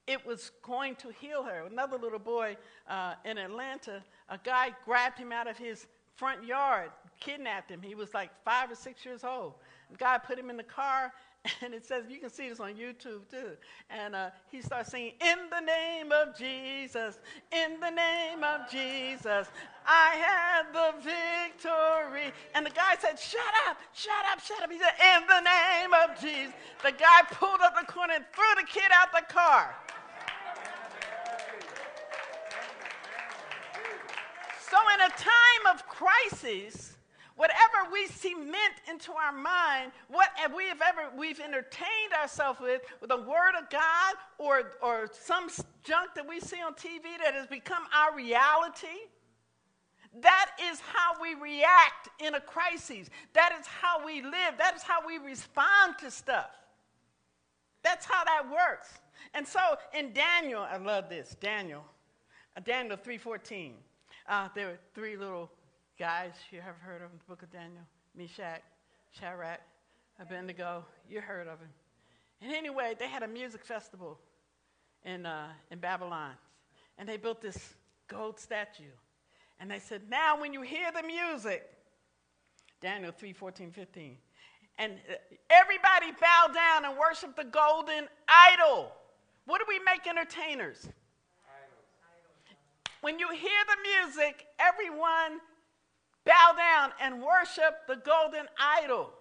[0.09, 1.67] it was going to heal her.
[1.71, 2.57] Another little boy
[2.89, 7.79] uh, in Atlanta, a guy grabbed him out of his front yard, kidnapped him.
[7.83, 9.53] He was like five or six years old.
[9.91, 11.13] The guy put him in the car,
[11.61, 13.51] and it says, you can see this on YouTube too.
[13.91, 17.19] And uh, he starts singing, In the name of Jesus,
[17.51, 19.47] in the name of Jesus,
[19.85, 22.33] I had the victory.
[22.55, 24.71] And the guy said, Shut up, shut up, shut up.
[24.71, 26.53] He said, In the name of Jesus.
[26.83, 29.75] The guy pulled up the corner and threw the kid out the car.
[34.99, 36.97] In a time of crisis,
[37.35, 43.09] whatever we cement into our mind, what we have ever we've entertained ourselves with, with
[43.09, 45.49] the Word of God or or some
[45.83, 48.87] junk that we see on TV that has become our reality.
[50.21, 53.09] That is how we react in a crisis.
[53.33, 54.57] That is how we live.
[54.57, 56.49] That is how we respond to stuff.
[57.83, 58.89] That's how that works.
[59.33, 59.59] And so
[59.97, 61.37] in Daniel, I love this.
[61.39, 61.85] Daniel,
[62.57, 63.75] uh, Daniel 3:14.
[64.29, 65.49] Uh, there were three little
[65.97, 67.81] guys you have heard of in the book of Daniel
[68.15, 68.61] Meshach,
[69.09, 69.59] Shadrach,
[70.19, 70.85] Abednego.
[71.09, 71.69] You heard of him.
[72.39, 74.19] And anyway, they had a music festival
[75.03, 76.33] in, uh, in Babylon.
[76.99, 77.73] And they built this
[78.07, 78.83] gold statue.
[79.59, 81.67] And they said, Now, when you hear the music,
[82.81, 84.15] Daniel 3 14, 15,
[84.77, 85.15] and uh,
[85.49, 88.91] everybody bow down and worship the golden idol.
[89.45, 90.87] What do we make entertainers?
[93.01, 95.39] When you hear the music, everyone
[96.25, 99.11] bow down and worship the golden idol.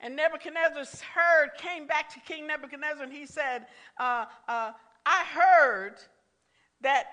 [0.00, 3.66] And Nebuchadnezzar heard, came back to King Nebuchadnezzar, and he said,
[3.98, 4.72] uh, uh,
[5.04, 5.94] I heard
[6.82, 7.06] that,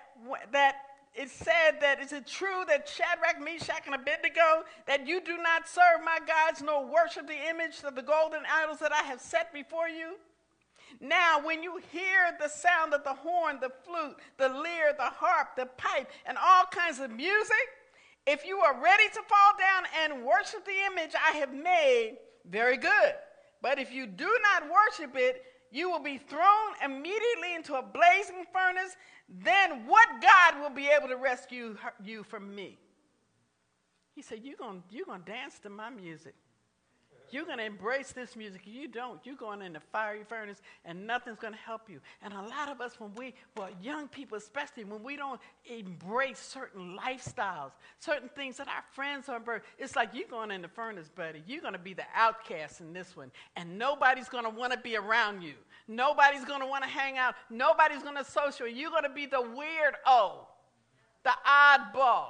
[0.52, 0.76] that
[1.16, 5.68] it said that is it true that Shadrach, Meshach, and Abednego, that you do not
[5.68, 9.54] serve my gods nor worship the image of the golden idols that I have set
[9.54, 10.16] before you?
[11.00, 15.56] Now, when you hear the sound of the horn, the flute, the lyre, the harp,
[15.56, 17.66] the pipe, and all kinds of music,
[18.26, 22.18] if you are ready to fall down and worship the image I have made,
[22.50, 23.14] very good.
[23.62, 28.46] But if you do not worship it, you will be thrown immediately into a blazing
[28.54, 28.96] furnace.
[29.28, 32.80] Then what God will be able to rescue you from me?
[34.14, 36.36] He said, You're going you're gonna dance to my music.
[37.36, 38.62] You're going to embrace this music.
[38.64, 42.00] You don't, you're going in the fiery furnace and nothing's going to help you.
[42.22, 46.40] And a lot of us, when we, well, young people especially, when we don't embrace
[46.40, 49.42] certain lifestyles, certain things that our friends are,
[49.78, 51.44] it's like you're going in the furnace, buddy.
[51.46, 53.32] You're going to be the outcast in this one.
[53.58, 55.56] And nobody's going to want to be around you.
[55.90, 57.36] Nobody's going to want to hang out.
[57.50, 58.66] Nobody's going to social.
[58.66, 60.36] You're going to be the weirdo,
[61.26, 62.28] the oddball.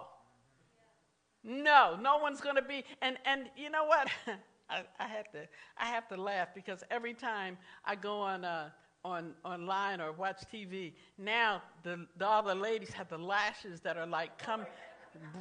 [1.44, 2.84] No, no one's going to be.
[3.04, 4.08] And, and you know what?
[4.70, 5.48] I, I, have to,
[5.78, 8.70] I have to laugh because every time I go on, uh,
[9.04, 13.98] on online or watch TV, now the, the, all the ladies have the lashes that
[13.98, 14.66] are like come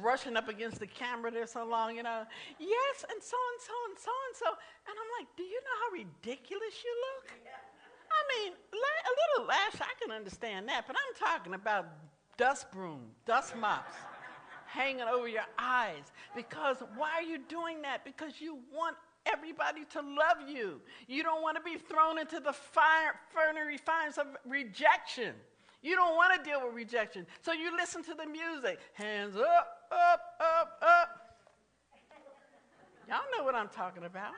[0.01, 2.23] brushing up against the camera there so long, you know.
[2.59, 4.47] Yes, and so and so and so and so.
[4.87, 7.31] And I'm like, do you know how ridiculous you look?
[8.11, 11.87] I mean, a little lash, I can understand that, but I'm talking about
[12.37, 13.95] dust broom, dust mops
[14.67, 16.11] hanging over your eyes.
[16.35, 18.03] Because why are you doing that?
[18.03, 20.81] Because you want everybody to love you.
[21.07, 25.33] You don't want to be thrown into the fire, fiery fires of rejection.
[25.81, 27.27] You don't want to deal with rejection.
[27.41, 28.79] So you listen to the music.
[28.93, 31.37] Hands up, up, up, up.
[33.07, 34.31] Y'all know what I'm talking about.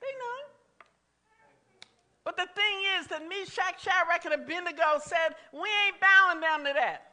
[0.00, 0.52] They know.
[2.24, 6.72] But the thing is that Meshach, Shadrach, and Abednego said, we ain't bowing down to
[6.74, 7.11] that.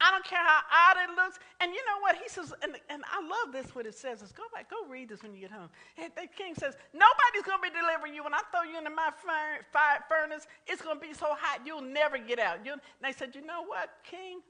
[0.00, 1.38] I don't care how odd it looks.
[1.60, 2.16] And you know what?
[2.16, 4.20] He says, and, and I love this what it says.
[4.20, 5.70] Is go back, go read this when you get home.
[5.96, 8.22] The king says, Nobody's going to be delivering you.
[8.22, 11.60] When I throw you into my fire, fire furnace, it's going to be so hot
[11.64, 12.58] you'll never get out.
[12.64, 14.40] You'll, and they said, You know what, king?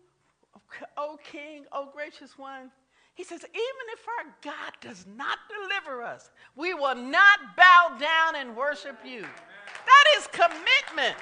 [0.96, 2.72] Oh, king, oh, gracious one.
[3.14, 8.34] He says, Even if our God does not deliver us, we will not bow down
[8.36, 9.20] and worship you.
[9.22, 11.16] That is commitment.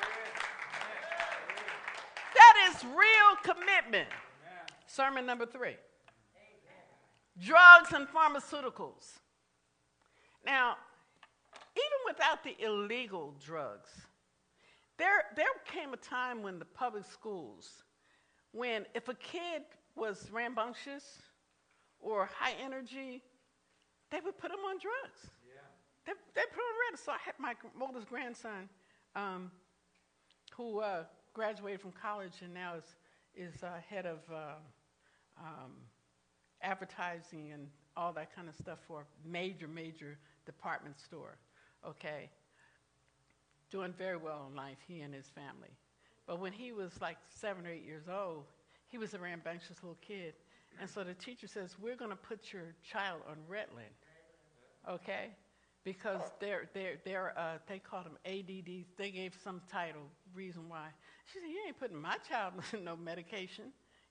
[2.74, 4.08] That is real commitment.
[4.08, 4.66] Amen.
[4.86, 7.40] Sermon number three Amen.
[7.40, 9.18] drugs and pharmaceuticals.
[10.44, 10.76] Now,
[11.76, 13.90] even without the illegal drugs,
[14.98, 17.84] there, there came a time when the public schools,
[18.52, 19.62] when if a kid
[19.96, 21.22] was rambunctious
[22.00, 23.22] or high energy,
[24.10, 25.30] they would put him on drugs.
[25.46, 25.60] Yeah.
[26.06, 27.02] They, they put him on drugs.
[27.04, 28.68] So I had my oldest grandson,
[29.16, 29.50] um,
[30.56, 32.94] who uh, graduated from college and now is,
[33.36, 34.54] is uh, head of uh,
[35.38, 35.72] um,
[36.62, 37.66] advertising and
[37.96, 40.16] all that kind of stuff for a major, major
[40.46, 41.36] department store.
[41.86, 42.30] Okay.
[43.70, 45.70] Doing very well in life, he and his family.
[46.26, 48.44] But when he was like seven or eight years old,
[48.88, 50.34] he was a rambunctious little kid.
[50.80, 53.92] And so the teacher says, We're going to put your child on Ritalin.
[54.88, 55.30] Okay?
[55.84, 58.84] Because they're, they're, they're, uh, they called them ADD.
[58.96, 60.88] They gave some title, reason why.
[61.26, 63.64] She said, You ain't putting my child on no medication,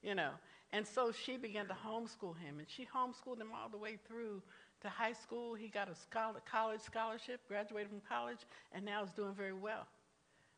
[0.03, 0.31] you know.
[0.71, 4.41] And so she began to homeschool him, and she homeschooled him all the way through
[4.81, 5.53] to high school.
[5.53, 8.39] He got a scholar, college scholarship, graduated from college,
[8.71, 9.87] and now is doing very well.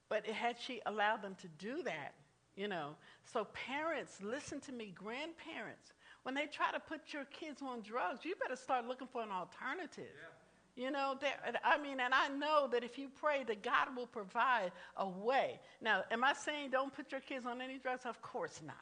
[0.10, 2.14] But had she allowed them to do that,
[2.56, 7.62] you know, so parents, listen to me, grandparents, when they try to put your kids
[7.62, 10.10] on drugs, you better start looking for an alternative.
[10.16, 10.35] Yeah.
[10.76, 11.18] You know,
[11.64, 15.60] I mean, and I know that if you pray, that God will provide a way.
[15.82, 18.06] Now, am I saying don't put your kids on any drugs?
[18.06, 18.76] Of course not.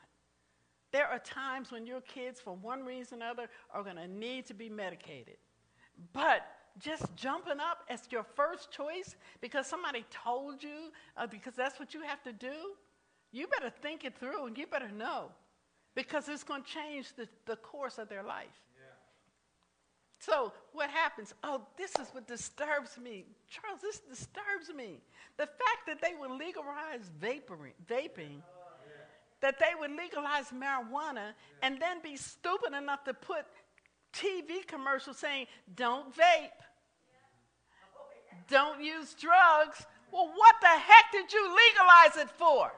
[0.92, 4.48] There are times when your kids, for one reason or other, are going to need
[4.48, 5.38] to be medicated.
[6.14, 6.42] But
[6.80, 11.94] just jumping up as your first choice because somebody told you, uh, because that's what
[11.94, 12.74] you have to do,
[13.32, 15.32] you better think it through and you better know
[15.96, 18.62] because it's going to change the, the course of their life.
[20.26, 21.34] So what happens?
[21.44, 23.26] Oh, this is what disturbs me.
[23.50, 25.02] Charles, this disturbs me.
[25.38, 28.42] The fact that they would legalize vaporing, vaping,
[29.42, 33.46] that they would legalize marijuana, and then be stupid enough to put
[34.14, 36.62] TV commercials saying, don't vape,
[38.48, 39.86] don't use drugs.
[40.12, 42.72] Well, what the heck did you legalize it for?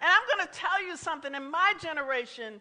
[0.00, 1.34] And I'm going to tell you something.
[1.34, 2.60] In my generation,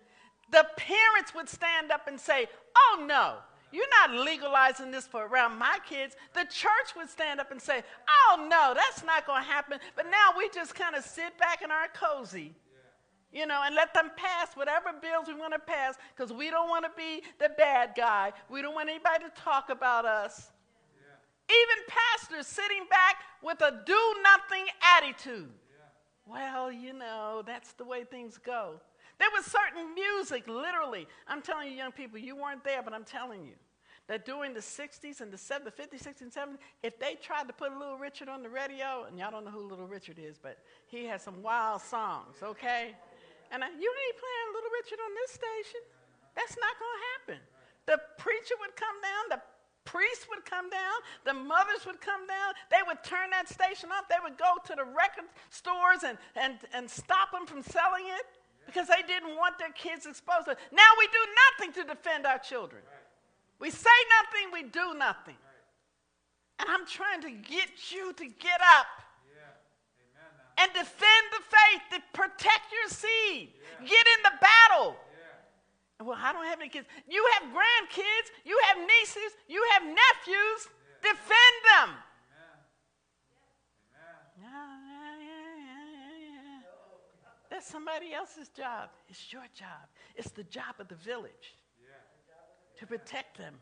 [0.52, 3.36] the parents would stand up and say, Oh, no,
[3.72, 6.16] you're not legalizing this for around my kids.
[6.34, 9.80] The church would stand up and say, Oh, no, that's not going to happen.
[9.96, 12.54] But now we just kind of sit back in our cozy,
[13.32, 16.70] you know, and let them pass whatever bills we want to pass because we don't
[16.70, 18.32] want to be the bad guy.
[18.50, 20.52] We don't want anybody to talk about us.
[21.50, 24.66] Even pastors sitting back with a do nothing
[24.98, 25.50] attitude.
[25.70, 25.86] Yeah.
[26.26, 28.82] Well, you know, that's the way things go.
[29.20, 31.08] There was certain music, literally.
[31.28, 33.54] I'm telling you, young people, you weren't there, but I'm telling you
[34.08, 37.54] that during the 60s and the 70s, 50s, 60s, and 70s, if they tried to
[37.54, 40.60] put Little Richard on the radio, and y'all don't know who Little Richard is, but
[40.88, 42.96] he has some wild songs, okay?
[43.52, 45.82] And I, you ain't playing Little Richard on this station.
[46.36, 47.40] That's not going to happen.
[47.86, 49.42] The preacher would come down, the
[49.84, 52.54] priests would come down, the mothers would come down.
[52.70, 54.08] They would turn that station off.
[54.10, 58.28] They would go to the record stores and, and, and stop them from selling it
[58.68, 60.60] because they didn't want their kids exposed to it.
[60.72, 62.84] Now we do nothing to defend our children.
[63.60, 65.40] We say nothing, we do nothing.
[66.60, 68.86] And I'm trying to get you to get up
[70.60, 74.96] and defend the faith, to protect your seed, get in the battle.
[76.00, 76.86] Well, I don't have any kids.
[77.10, 80.70] You have grandkids, you have nieces, you have nephews.
[81.02, 81.90] Defend them.
[84.42, 85.82] Yeah, yeah, yeah, yeah,
[86.22, 86.62] yeah.
[87.50, 88.90] That's somebody else's job.
[89.08, 89.88] It's your job.
[90.16, 91.56] It's the job of the village
[92.80, 93.56] to protect them.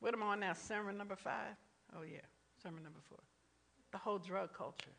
[0.00, 0.52] What am I on now?
[0.52, 1.56] Sermon number five?
[1.96, 2.18] Oh, yeah,
[2.62, 3.18] sermon number four.
[3.92, 4.90] The whole drug culture.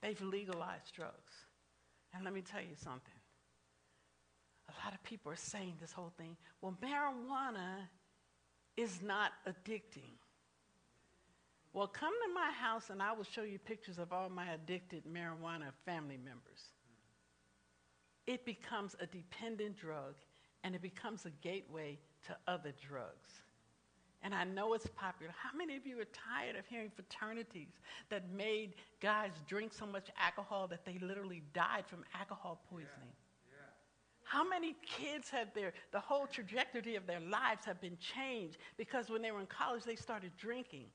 [0.00, 1.34] They've legalized drugs.
[2.14, 3.14] And let me tell you something.
[4.68, 7.88] A lot of people are saying this whole thing well, marijuana
[8.76, 10.16] is not addicting.
[11.74, 15.02] Well, come to my house and I will show you pictures of all my addicted
[15.12, 16.70] marijuana family members.
[18.28, 20.14] It becomes a dependent drug
[20.62, 21.98] and it becomes a gateway
[22.28, 23.28] to other drugs.
[24.22, 25.34] And I know it's popular.
[25.36, 27.72] How many of you are tired of hearing fraternities
[28.08, 33.12] that made guys drink so much alcohol that they literally died from alcohol poisoning?
[34.22, 39.10] How many kids have their, the whole trajectory of their lives have been changed because
[39.10, 40.86] when they were in college they started drinking?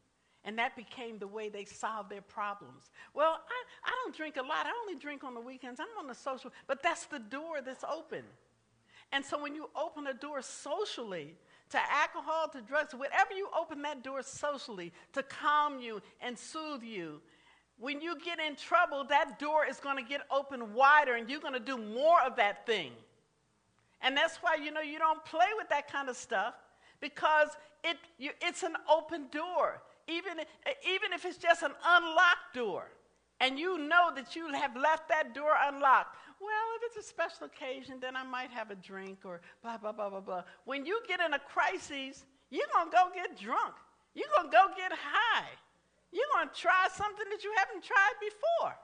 [0.45, 2.89] And that became the way they solved their problems.
[3.13, 4.65] Well, I, I don't drink a lot.
[4.65, 5.79] I only drink on the weekends.
[5.79, 8.23] I'm on the social, but that's the door that's open.
[9.11, 11.35] And so when you open a door socially
[11.71, 16.83] to alcohol, to drugs, whatever you open that door socially to calm you and soothe
[16.83, 17.21] you,
[17.79, 21.39] when you get in trouble, that door is going to get open wider and you're
[21.39, 22.91] going to do more of that thing.
[24.01, 26.53] And that's why, you know, you don't play with that kind of stuff
[26.99, 27.49] because
[27.83, 30.39] it, you, it's an open door, even,
[30.88, 32.89] even if it's just an unlocked door.
[33.39, 36.16] And you know that you have left that door unlocked.
[36.41, 39.91] Well, if it's a special occasion, then I might have a drink or blah, blah,
[39.91, 40.43] blah, blah, blah.
[40.66, 43.76] When you get in a crisis, you're going to go get drunk.
[44.14, 45.47] You're going to go get high.
[46.12, 48.76] You're going to try something that you haven't tried before.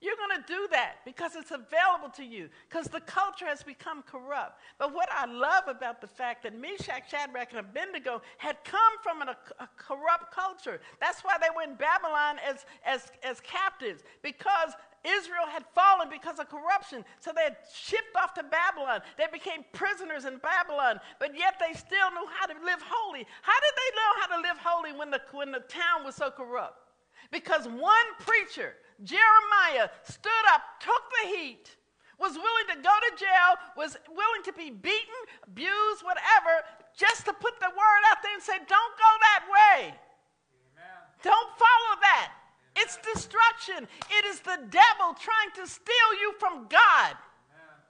[0.00, 4.02] You're going to do that because it's available to you, because the culture has become
[4.02, 4.58] corrupt.
[4.78, 9.20] But what I love about the fact that Meshach, Shadrach, and Abednego had come from
[9.20, 10.80] an, a, a, corrupt culture.
[11.00, 14.72] That's why they were in Babylon as, as, as captives, because
[15.04, 17.04] Israel had fallen because of corruption.
[17.20, 19.00] So they had shipped off to Babylon.
[19.18, 23.26] They became prisoners in Babylon, but yet they still knew how to live holy.
[23.42, 26.30] How did they know how to live holy when the, when the town was so
[26.30, 26.89] corrupt?
[27.30, 28.74] Because one preacher,
[29.04, 31.76] Jeremiah stood up, took the heat,
[32.18, 36.66] was willing to go to jail, was willing to be beaten, abused, whatever,
[36.96, 38.68] just to put the word out there and say, don't
[38.98, 39.78] go that way.
[39.88, 41.00] Amen.
[41.22, 42.28] Don't follow that.
[42.28, 42.84] Amen.
[42.84, 43.88] It's destruction.
[44.10, 47.16] It is the devil trying to steal you from God.
[47.16, 47.80] Amen.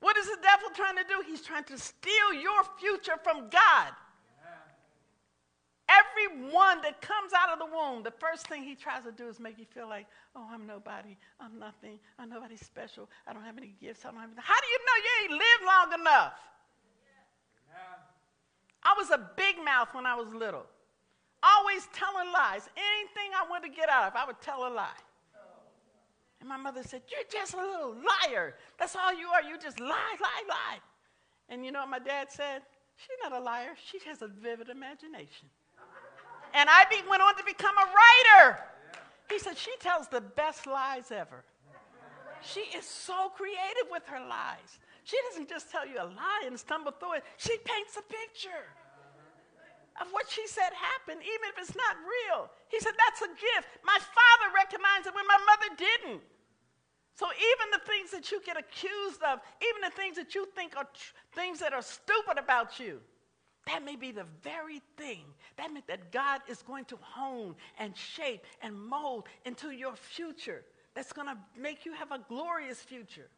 [0.00, 1.22] What is the devil trying to do?
[1.24, 3.92] He's trying to steal your future from God.
[5.92, 9.38] Everyone that comes out of the womb, the first thing he tries to do is
[9.40, 11.16] make you feel like, oh, I'm nobody.
[11.40, 11.98] I'm nothing.
[12.18, 13.10] I'm nobody special.
[13.26, 14.04] I don't have any gifts.
[14.04, 14.44] I don't have anything.
[14.46, 16.32] How do you know you ain't lived long enough?
[18.82, 20.66] I was a big mouth when I was little,
[21.42, 22.68] always telling lies.
[22.76, 25.02] Anything I wanted to get out of, I would tell a lie.
[26.40, 28.54] And my mother said, You're just a little liar.
[28.78, 29.42] That's all you are.
[29.42, 30.78] You just lie, lie, lie.
[31.48, 32.62] And you know what my dad said?
[32.96, 33.74] She's not a liar.
[33.90, 35.48] She has a vivid imagination.
[36.54, 38.58] And I be, went on to become a writer.
[39.30, 41.44] He said, She tells the best lies ever.
[42.42, 44.78] She is so creative with her lies.
[45.04, 48.66] She doesn't just tell you a lie and stumble through it, she paints a picture
[50.00, 52.50] of what she said happened, even if it's not real.
[52.68, 53.68] He said, That's a gift.
[53.84, 56.22] My father recognized it when my mother didn't.
[57.14, 60.76] So even the things that you get accused of, even the things that you think
[60.76, 63.00] are tr- things that are stupid about you,
[63.66, 65.24] that may be the very thing
[65.56, 70.64] that meant that God is going to hone and shape and mold into your future
[70.94, 73.28] that's going to make you have a glorious future.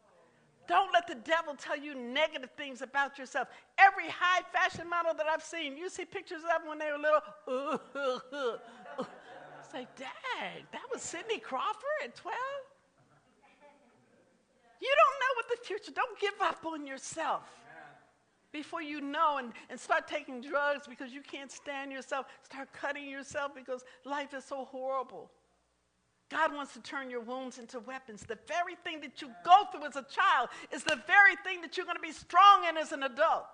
[0.66, 3.48] Don't let the devil tell you negative things about yourself.
[3.76, 6.98] Every high fashion model that I've seen, you see pictures of them when they were
[6.98, 7.20] little.
[7.46, 9.04] Uh, uh, uh,
[9.70, 12.36] Say, Dad, that was Cindy Crawford at 12?
[14.80, 17.42] You don't know what the future, don't give up on yourself
[18.54, 23.10] before you know and, and start taking drugs because you can't stand yourself, start cutting
[23.10, 25.30] yourself because life is so horrible.
[26.30, 28.22] God wants to turn your wounds into weapons.
[28.22, 31.76] The very thing that you go through as a child is the very thing that
[31.76, 33.44] you're going to be strong in as an adult.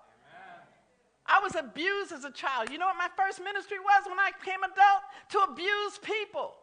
[1.27, 2.71] I was abused as a child.
[2.71, 5.03] You know what my first ministry was when I became adult?
[5.31, 6.55] To abuse people.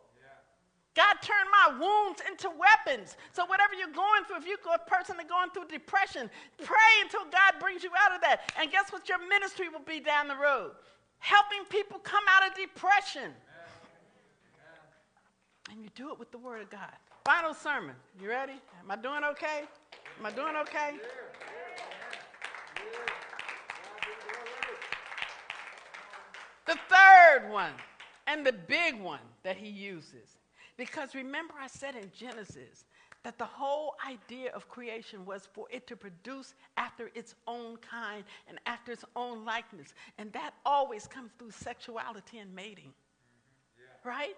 [0.97, 3.17] God turned my wounds into weapons.
[3.31, 6.27] So whatever you're going through, if you're a person that's going through depression,
[6.57, 8.51] pray until God brings you out of that.
[8.59, 10.71] And guess what your ministry will be down the road?
[11.19, 13.29] Helping people come out of depression.
[15.69, 16.93] And you do it with the word of God.
[17.25, 17.93] Final sermon.
[18.19, 18.53] You ready?
[18.81, 19.65] Am I doing okay?
[20.19, 20.95] Am I doing okay?
[26.65, 27.71] The third one,
[28.25, 30.36] and the big one that he uses.
[30.77, 32.85] Because remember, I said in Genesis
[33.23, 38.23] that the whole idea of creation was for it to produce after its own kind
[38.47, 39.93] and after its own likeness.
[40.17, 42.93] And that always comes through sexuality and mating.
[42.93, 43.81] Mm-hmm.
[43.81, 44.09] Yeah.
[44.09, 44.35] Right?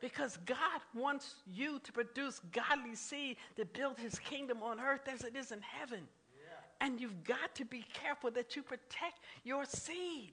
[0.00, 5.24] Because God wants you to produce godly seed to build his kingdom on earth as
[5.24, 6.00] it is in heaven.
[6.40, 6.86] Yeah.
[6.86, 10.32] And you've got to be careful that you protect your seed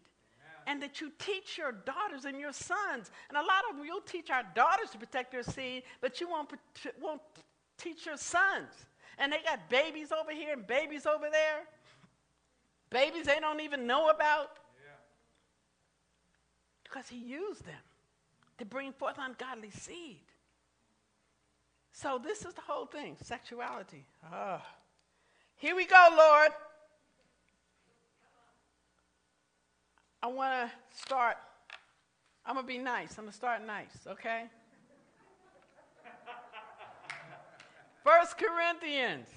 [0.67, 3.09] and that you teach your daughters and your sons.
[3.29, 6.29] And a lot of them, you'll teach our daughters to protect their seed, but you
[6.29, 6.51] won't,
[7.01, 7.21] won't
[7.77, 8.69] teach your sons.
[9.17, 11.61] And they got babies over here and babies over there.
[12.89, 14.51] Babies they don't even know about.
[14.85, 14.91] Yeah.
[16.83, 17.73] Because he used them
[18.57, 20.19] to bring forth ungodly seed.
[21.93, 24.05] So this is the whole thing sexuality.
[25.55, 26.51] Here we go, Lord.
[30.27, 31.37] I want to start.
[32.45, 33.17] I'm going to be nice.
[33.17, 34.43] I'm going to start nice, okay?
[38.03, 39.29] First Corinthians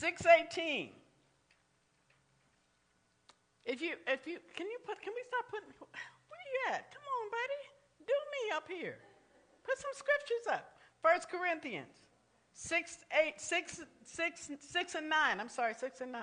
[0.00, 0.90] 6:18.
[3.64, 6.94] If you if you can you put can we stop putting where you at?
[6.94, 8.06] Come on, buddy.
[8.06, 8.98] Do me up here.
[9.64, 10.78] Put some scriptures up.
[11.02, 11.96] First Corinthians
[12.52, 15.40] 6, 8, 6, 6, 6 and 9.
[15.40, 16.22] I'm sorry, 6 and 9.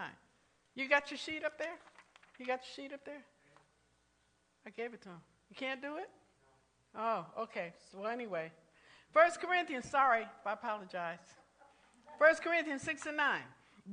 [0.76, 1.76] You got your sheet up there?
[2.40, 3.24] You got your sheet up there?
[4.66, 5.22] I gave it to him.
[5.50, 6.10] You can't do it?
[6.98, 7.74] Oh, okay.
[7.92, 8.52] So, well, anyway.
[9.12, 11.20] First Corinthians, sorry, I apologize.
[12.18, 13.42] First Corinthians 6 and 9.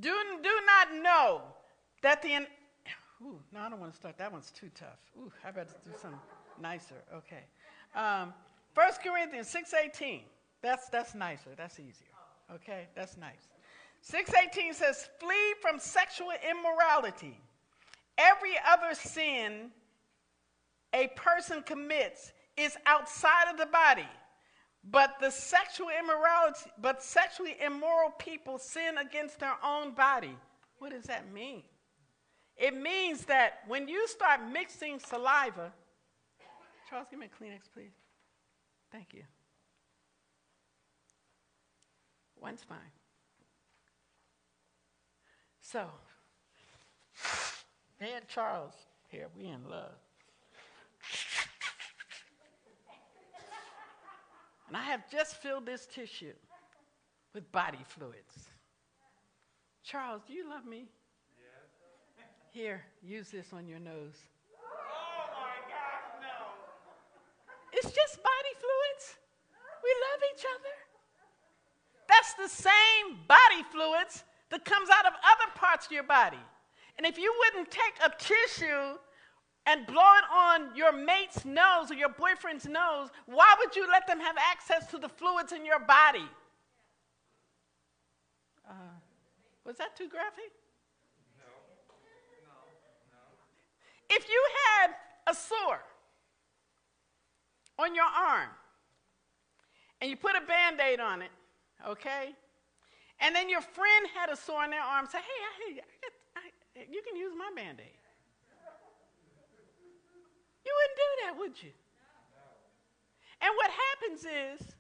[0.01, 1.43] Do, do not know
[2.03, 2.47] that the.
[3.23, 4.19] Ooh, no, I don't want to start.
[4.19, 4.99] That one's too tough.
[5.19, 6.19] Ooh, I better do something
[6.61, 6.97] nicer.
[7.15, 7.45] Okay.
[7.95, 8.33] Um,
[8.75, 10.23] 1 Corinthians 6.18.
[10.63, 11.51] That's, that's nicer.
[11.57, 12.09] That's easier.
[12.55, 13.49] Okay, that's nice.
[14.11, 17.39] 6.18 says, flee from sexual immorality.
[18.23, 19.71] Every other sin
[20.95, 24.09] a person commits is outside of the body.
[24.85, 30.37] But the sexual immorality, but sexually immoral people sin against their own body.
[30.79, 31.63] What does that mean?
[32.57, 35.73] It means that when you start mixing saliva,
[36.91, 37.93] Charles, give me a Kleenex, please.
[38.91, 39.23] Thank you.
[42.41, 42.79] One's fine.
[45.61, 45.87] So,
[48.03, 48.75] me and Charles
[49.07, 49.95] here, we in love.
[54.67, 56.33] And I have just filled this tissue
[57.33, 58.49] with body fluids.
[59.85, 60.89] Charles, do you love me?
[61.39, 62.27] Yes.
[62.51, 64.17] Here, use this on your nose.
[64.57, 66.47] Oh my God, no.
[67.73, 69.15] It's just body fluids.
[69.85, 70.75] We love each other.
[72.09, 76.39] That's the same body fluids that comes out of other parts of your body.
[76.97, 78.99] And if you wouldn't take a tissue
[79.67, 84.07] and blow it on your mate's nose or your boyfriend's nose, why would you let
[84.07, 86.29] them have access to the fluids in your body?
[88.69, 88.75] Uh,
[89.65, 90.51] was that too graphic?
[91.39, 91.45] No.
[94.11, 94.91] If you had
[95.29, 95.81] a sore
[97.79, 98.49] on your arm
[100.01, 101.31] and you put a band aid on it,
[101.87, 102.35] okay?
[103.21, 106.09] And then your friend had a sore on their arm, say, hey, I, I, I,
[106.77, 107.99] you can use my band aid.
[110.65, 111.73] You wouldn't do that, would you?
[113.41, 114.75] And what happens is,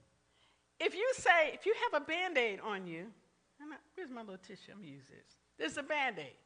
[0.78, 3.06] if you say, if you have a band aid on you,
[3.94, 4.72] where's my little tissue?
[4.72, 5.36] I'm gonna use this.
[5.58, 6.36] This is a band aid.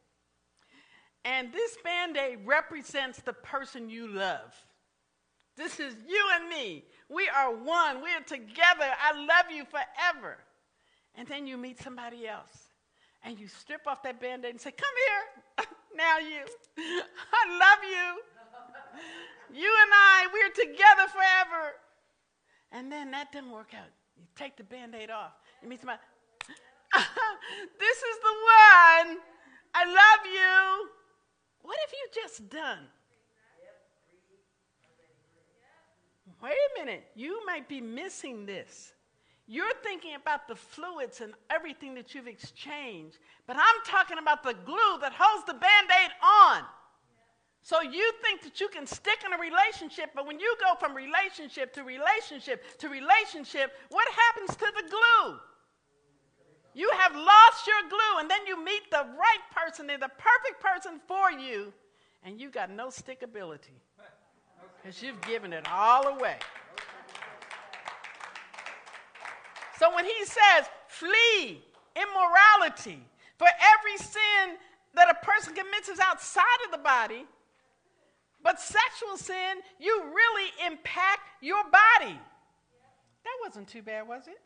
[1.25, 4.55] And this band aid represents the person you love.
[5.57, 6.85] This is you and me.
[7.09, 8.03] We are one.
[8.03, 8.91] We are together.
[9.03, 10.39] I love you forever.
[11.15, 12.69] And then you meet somebody else
[13.27, 15.67] and you strip off that band aid and say, Come here.
[15.97, 16.47] now you.
[17.33, 19.61] I love you.
[19.61, 21.75] You and I, we're together forever.
[22.73, 23.91] And then that didn't work out.
[24.17, 25.33] You take the band aid off.
[25.63, 25.99] You meet somebody,
[27.81, 28.35] this is the
[29.09, 29.19] one.
[29.75, 30.89] I love you.
[31.63, 32.87] What have you just done?
[36.43, 38.93] wait a minute, you might be missing this.
[39.49, 44.55] You're thinking about the fluids and everything that you've exchanged, but I'm talking about the
[44.65, 46.63] glue that holds the band aid on.
[47.63, 50.97] So you think that you can stick in a relationship, but when you go from
[50.97, 55.39] relationship to relationship to relationship, what happens to the glue?
[56.75, 60.63] You have lost your glue, and then you meet the right person, they're the perfect
[60.63, 61.73] person for you,
[62.25, 63.79] and you got no stickability
[64.77, 66.37] because you've given it all away.
[69.79, 71.63] So when he says, flee
[71.95, 73.03] immorality,
[73.39, 74.57] for every sin
[74.95, 77.27] that a person commits is outside of the body,
[78.43, 82.19] but sexual sin, you really impact your body.
[83.25, 84.41] That wasn't too bad, was it?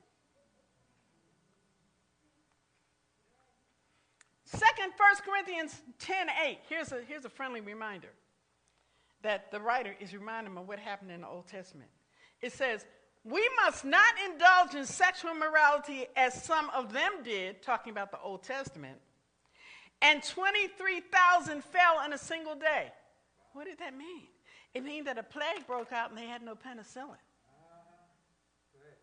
[4.44, 6.58] Second, 1 Corinthians 10 8.
[6.68, 8.08] Here's a, here's a friendly reminder
[9.22, 11.90] that the writer is reminding of what happened in the Old Testament.
[12.40, 12.84] It says,
[13.24, 18.20] We must not indulge in sexual immorality as some of them did, talking about the
[18.20, 18.98] Old Testament,
[20.00, 22.90] and 23,000 fell in a single day.
[23.52, 24.22] What did that mean?
[24.72, 27.18] It means that a plague broke out and they had no penicillin.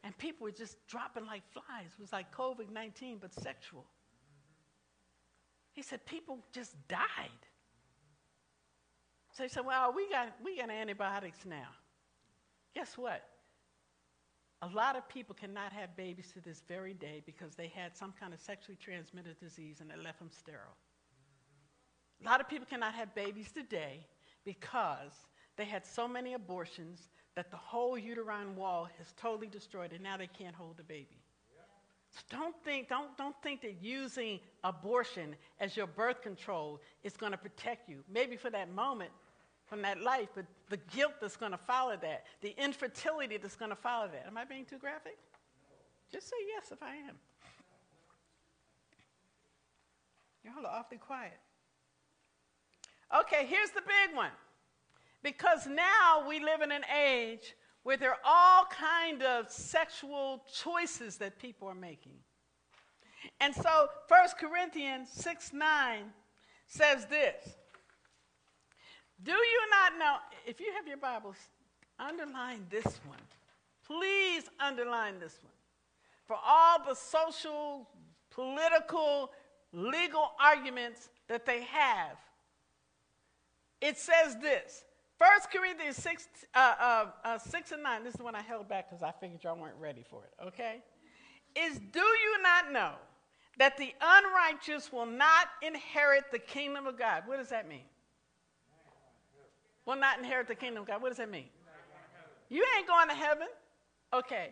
[0.03, 1.91] And people were just dropping like flies.
[1.97, 3.85] It was like COVID 19, but sexual.
[5.73, 6.99] He said people just died.
[9.33, 11.67] So he said, Well, we got, we got antibiotics now.
[12.73, 13.21] Guess what?
[14.61, 18.13] A lot of people cannot have babies to this very day because they had some
[18.19, 20.75] kind of sexually transmitted disease and it left them sterile.
[22.21, 24.05] A lot of people cannot have babies today
[24.43, 25.13] because
[25.57, 30.17] they had so many abortions that the whole uterine wall is totally destroyed and now
[30.17, 31.21] they can't hold the baby.
[32.09, 37.31] So don't think, don't, don't think that using abortion as your birth control is going
[37.31, 38.03] to protect you.
[38.11, 39.11] Maybe for that moment,
[39.67, 43.69] from that life, but the guilt that's going to follow that, the infertility that's going
[43.69, 44.25] to follow that.
[44.25, 45.17] Am I being too graphic?
[46.11, 47.15] Just say yes if I am.
[50.43, 51.37] Y'all are awfully quiet.
[53.21, 54.31] Okay, here's the big one.
[55.23, 61.17] Because now we live in an age where there are all kind of sexual choices
[61.17, 62.13] that people are making.
[63.41, 66.03] And so 1 Corinthians 6 9
[66.67, 67.55] says this.
[69.23, 71.37] Do you not know, if you have your Bibles,
[71.99, 73.19] underline this one.
[73.85, 75.53] Please underline this one.
[76.25, 77.87] For all the social,
[78.29, 79.31] political,
[79.71, 82.17] legal arguments that they have,
[83.81, 84.83] it says this
[85.17, 88.67] 1 Corinthians 6, uh, uh, uh, 6 and 9, this is the one I held
[88.67, 90.83] back because I figured y'all weren't ready for it, okay?
[91.55, 92.91] Is do you not know
[93.57, 97.23] that the unrighteous will not inherit the kingdom of God?
[97.25, 97.85] What does that mean?
[99.87, 101.01] Will not inherit the kingdom of God.
[101.01, 101.45] What does that mean?
[102.49, 103.47] You ain't going to heaven.
[104.13, 104.49] Okay.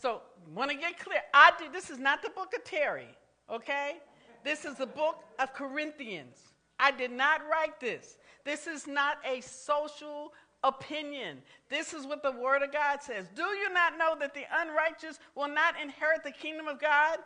[0.00, 0.22] So,
[0.54, 1.20] want to get clear.
[1.32, 3.08] I did, this is not the book of Terry,
[3.50, 3.96] okay?
[4.44, 6.36] This is the book of Corinthians.
[6.78, 8.18] I did not write this.
[8.44, 11.38] This is not a social opinion.
[11.68, 13.26] This is what the Word of God says.
[13.34, 17.18] Do you not know that the unrighteous will not inherit the kingdom of God?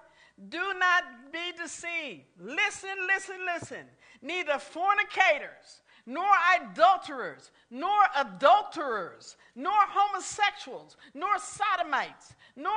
[0.49, 2.23] Do not be deceived.
[2.41, 3.85] Listen, listen, listen.
[4.23, 6.25] Neither fornicators, nor
[6.57, 12.73] adulterers, nor adulterers, nor homosexuals, nor sodomites, nor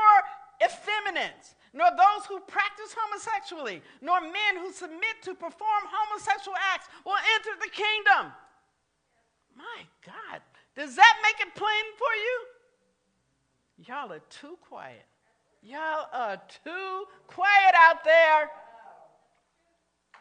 [0.61, 7.15] effeminates, nor those who practice homosexuality, nor men who submit to perform homosexual acts will
[7.39, 8.34] enter the kingdom.
[9.55, 10.41] My God,
[10.75, 12.36] does that make it plain for you?
[13.88, 15.05] Y'all are too quiet.
[15.63, 18.51] Y'all are too quiet out there.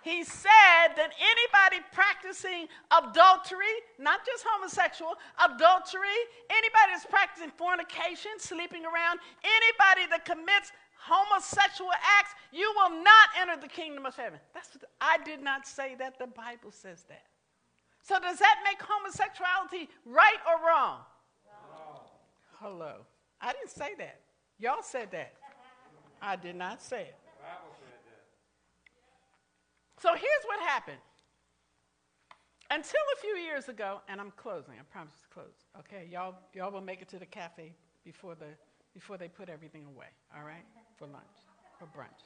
[0.03, 5.13] He said that anybody practicing adultery, not just homosexual,
[5.45, 13.29] adultery, anybody that's practicing fornication, sleeping around, anybody that commits homosexual acts, you will not
[13.39, 14.39] enter the kingdom of heaven.
[14.55, 16.19] That's what, I did not say that.
[16.19, 17.25] The Bible says that.
[18.03, 21.01] So does that make homosexuality right or wrong?
[22.59, 23.07] Hello.
[23.41, 24.21] I didn't say that.
[24.59, 25.35] Y'all said that.
[26.21, 27.17] I did not say it.
[30.01, 30.99] So here's what happened.
[32.71, 35.67] Until a few years ago, and I'm closing, I promise to close.
[35.81, 37.75] Okay, y'all, y'all will make it to the cafe
[38.05, 38.47] before, the,
[38.95, 40.65] before they put everything away, all right,
[40.97, 41.25] for lunch,
[41.79, 42.23] for brunch.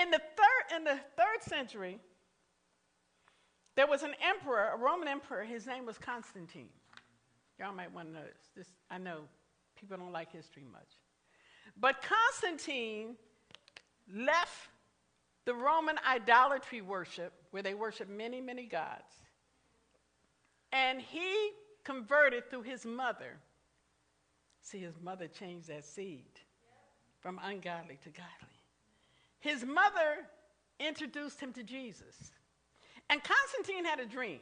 [0.00, 1.98] In the third, in the third century,
[3.76, 6.70] there was an emperor, a Roman emperor, his name was Constantine.
[7.60, 8.26] Y'all might want to know
[8.56, 8.66] this.
[8.90, 9.20] I know
[9.78, 10.88] people don't like history much.
[11.78, 13.16] But Constantine
[14.12, 14.70] left
[15.48, 19.14] the Roman idolatry worship, where they worship many, many gods.
[20.72, 21.52] And he
[21.84, 23.38] converted through his mother.
[24.60, 26.38] See, his mother changed that seed
[27.20, 28.58] from ungodly to godly.
[29.40, 30.26] His mother
[30.78, 32.32] introduced him to Jesus.
[33.08, 34.40] And Constantine had a dream.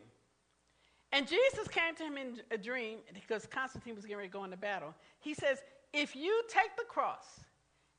[1.13, 4.43] And Jesus came to him in a dream because Constantine was getting ready to go
[4.43, 4.93] into battle.
[5.21, 7.45] He says, If you take the cross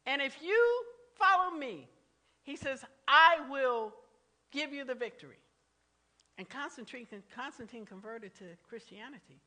[0.05, 0.84] and if you
[1.18, 1.88] follow me,
[2.48, 3.93] he says, I will
[4.54, 5.36] give you the victory.
[6.38, 9.41] And Constantine, Constantine converted to Christianity.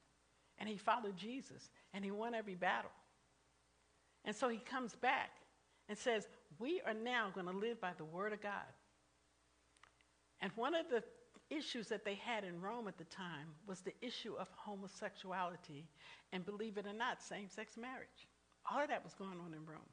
[0.59, 1.71] And he followed Jesus.
[1.95, 2.91] And he won every battle.
[4.27, 5.31] And so he comes back
[5.89, 6.29] and says,
[6.59, 8.69] We are now going to live by the word of God.
[10.43, 11.03] And one of the
[11.49, 15.89] issues that they had in Rome at the time was the issue of homosexuality
[16.35, 18.29] and, believe it or not, same sex marriage.
[18.71, 19.89] All of that was going on in Rome.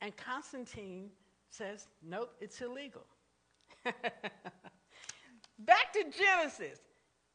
[0.00, 1.10] And Constantine
[1.54, 3.04] says, nope, it's illegal.
[5.58, 6.80] Back to Genesis.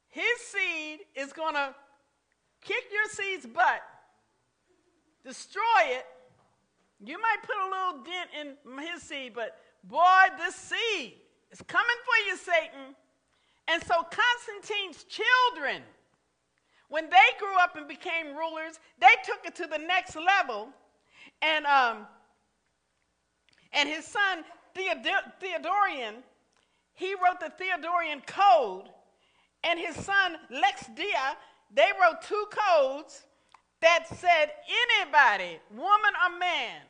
[0.09, 1.73] His seed is going to
[2.61, 3.81] kick your seed's butt,
[5.23, 6.05] destroy it.
[7.01, 9.55] You might put a little dent in his seed, but
[9.85, 10.03] boy,
[10.37, 11.13] this seed
[11.51, 12.95] is coming for you, Satan.
[13.69, 15.81] And so Constantine's children,
[16.89, 20.73] when they grew up and became rulers, they took it to the next level.
[21.41, 22.07] And, um,
[23.73, 24.43] and his son
[24.73, 26.23] Theodor- Theodorian,
[26.93, 28.89] he wrote the Theodorian Code.
[29.63, 31.37] And his son Lex Dia,
[31.73, 33.25] they wrote two codes
[33.81, 34.51] that said
[35.01, 36.81] anybody, woman or man,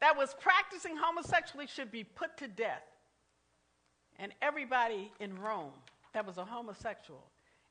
[0.00, 2.82] that was practicing homosexuality should be put to death.
[4.18, 5.72] And everybody in Rome
[6.14, 7.22] that was a homosexual,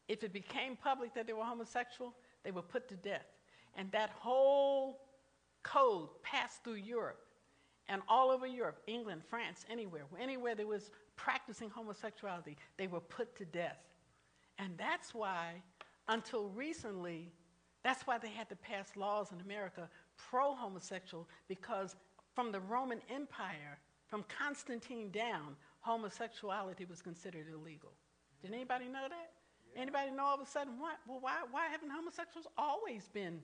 [0.07, 2.13] if it became public that they were homosexual,
[2.43, 3.26] they were put to death.
[3.76, 4.99] And that whole
[5.63, 7.25] code passed through Europe
[7.88, 13.36] and all over Europe, England, France, anywhere, anywhere there was practicing homosexuality, they were put
[13.38, 13.78] to death.
[14.58, 15.62] And that's why,
[16.08, 17.32] until recently,
[17.84, 21.96] that's why they had to pass laws in America pro homosexual, because
[22.34, 23.78] from the Roman Empire,
[24.08, 27.92] from Constantine down, homosexuality was considered illegal.
[28.42, 29.32] Did anybody know that?
[29.74, 29.82] Yeah.
[29.84, 30.98] Anybody know all of a sudden what?
[31.08, 33.40] Well, why, why haven't homosexuals always been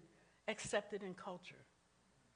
[0.48, 1.64] accepted in culture?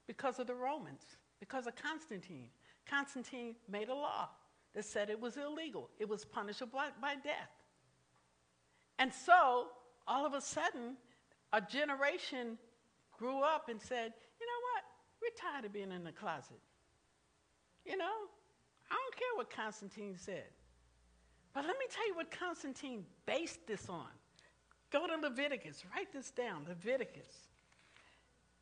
[0.08, 1.04] Because of the Romans,
[1.40, 2.50] because of Constantine.
[2.90, 4.30] Constantine made a law
[4.74, 7.52] that said it was illegal, it was punishable by, by death.
[9.00, 9.68] And so,
[10.08, 10.98] all of a sudden,
[11.52, 12.58] a generation
[13.18, 14.84] grew up and said, you know what?
[15.22, 16.60] We're tired of being in the closet.
[17.86, 18.06] You know,
[18.92, 20.50] I don't care what Constantine said.
[21.54, 24.08] But let me tell you what Constantine based this on.
[24.92, 27.48] Go to Leviticus, write this down Leviticus.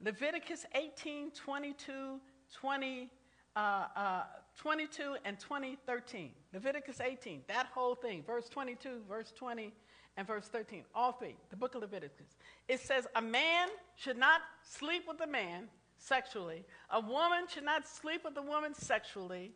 [0.03, 2.19] Leviticus 18, 22,
[2.54, 3.10] 20,
[3.56, 3.60] uh,
[3.95, 4.24] uh,
[4.58, 6.32] 22, and 20, 13.
[6.54, 9.74] Leviticus 18, that whole thing, verse 22, verse 20,
[10.18, 12.38] and verse 13, all three, the book of Leviticus.
[12.68, 17.88] It says, A man should not sleep with a man sexually, a woman should not
[17.88, 19.51] sleep with a woman sexually.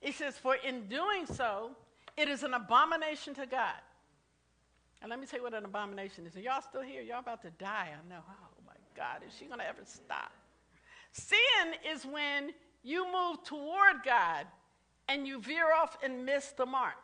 [0.00, 1.70] It says, For in doing so,
[2.16, 3.80] it is an abomination to God.
[5.02, 6.36] And let me tell you what an abomination is.
[6.36, 7.02] Are y'all still here?
[7.02, 7.90] Y'all about to die.
[7.92, 8.22] I know.
[8.28, 10.32] Oh my God, is she going to ever stop?
[11.16, 12.50] Sin is when
[12.82, 14.46] you move toward God
[15.08, 16.94] and you veer off and miss the mark.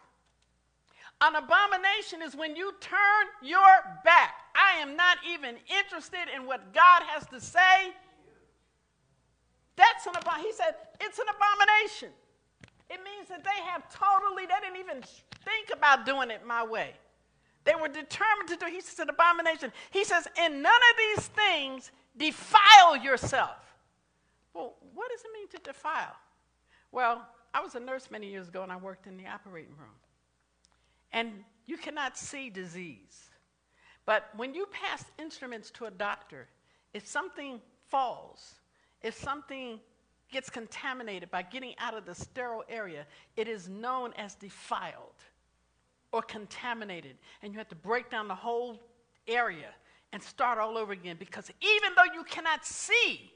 [1.22, 4.34] An abomination is when you turn your back.
[4.54, 7.92] I am not even interested in what God has to say.
[9.76, 10.46] That's an abomination.
[10.46, 12.10] He said, it's an abomination.
[12.90, 15.02] It means that they have totally, they didn't even
[15.44, 16.90] think about doing it my way.
[17.64, 18.72] They were determined to do it.
[18.72, 19.72] He says, an abomination.
[19.90, 23.56] He says, in none of these things defile yourself.
[24.55, 26.16] Well, what does it mean to defile?
[26.90, 29.96] Well, I was a nurse many years ago and I worked in the operating room.
[31.12, 33.30] And you cannot see disease.
[34.05, 36.48] But when you pass instruments to a doctor,
[36.92, 38.55] if something falls,
[39.03, 39.78] if something
[40.30, 45.22] gets contaminated by getting out of the sterile area, it is known as defiled
[46.11, 47.16] or contaminated.
[47.42, 48.80] And you have to break down the whole
[49.28, 49.68] area
[50.12, 53.32] and start all over again because even though you cannot see,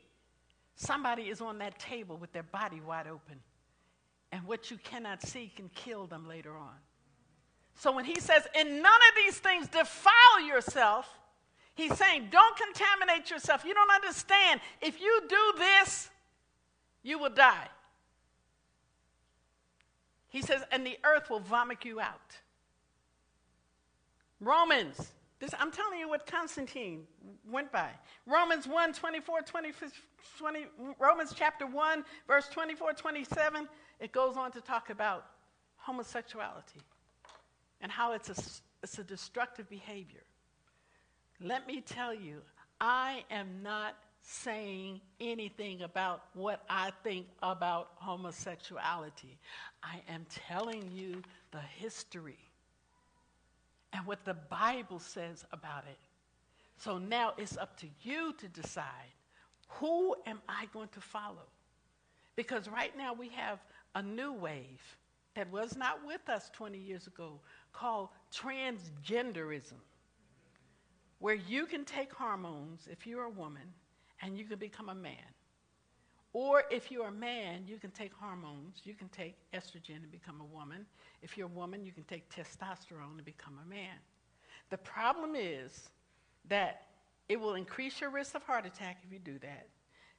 [0.76, 3.40] somebody is on that table with their body wide open.
[4.30, 6.74] And what you cannot see can kill them later on.
[7.74, 11.08] So when he says, in none of these things defile yourself,
[11.74, 13.64] he's saying, don't contaminate yourself.
[13.64, 14.60] You don't understand.
[14.80, 16.10] If you do this,
[17.02, 17.68] you will die.
[20.28, 22.36] He says, and the earth will vomit you out.
[24.40, 27.07] Romans, this, I'm telling you what Constantine
[27.51, 27.91] went by.
[28.26, 29.72] Romans 1 24, 20,
[30.39, 30.66] 20,
[30.99, 33.68] Romans chapter 1, verse 24, 27,
[34.01, 35.26] it goes on to talk about
[35.76, 36.80] homosexuality
[37.82, 40.24] and how it's a, it's a destructive behavior.
[41.43, 42.41] let me tell you,
[42.80, 49.39] I am not saying anything about what I think about homosexuality.
[49.82, 51.22] I am telling you
[51.53, 52.45] the history
[53.93, 55.99] and what the Bible says about it.
[56.76, 59.12] So now it's up to you to decide
[59.68, 61.49] who am I going to follow?
[62.37, 63.59] Because right now we have
[63.95, 64.97] a new wave
[65.34, 67.41] that was not with us 20 years ago
[67.72, 69.80] called transgenderism,
[71.18, 73.72] where you can take hormones if you're a woman
[74.22, 75.14] and you can become a man.
[76.32, 78.80] Or if you're a man, you can take hormones.
[78.84, 80.84] You can take estrogen and become a woman.
[81.22, 83.96] If you're a woman, you can take testosterone and become a man.
[84.70, 85.88] The problem is
[86.48, 86.82] that
[87.28, 89.66] it will increase your risk of heart attack if you do that.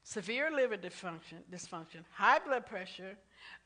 [0.03, 3.17] Severe liver dysfunction, dysfunction high blood pressure,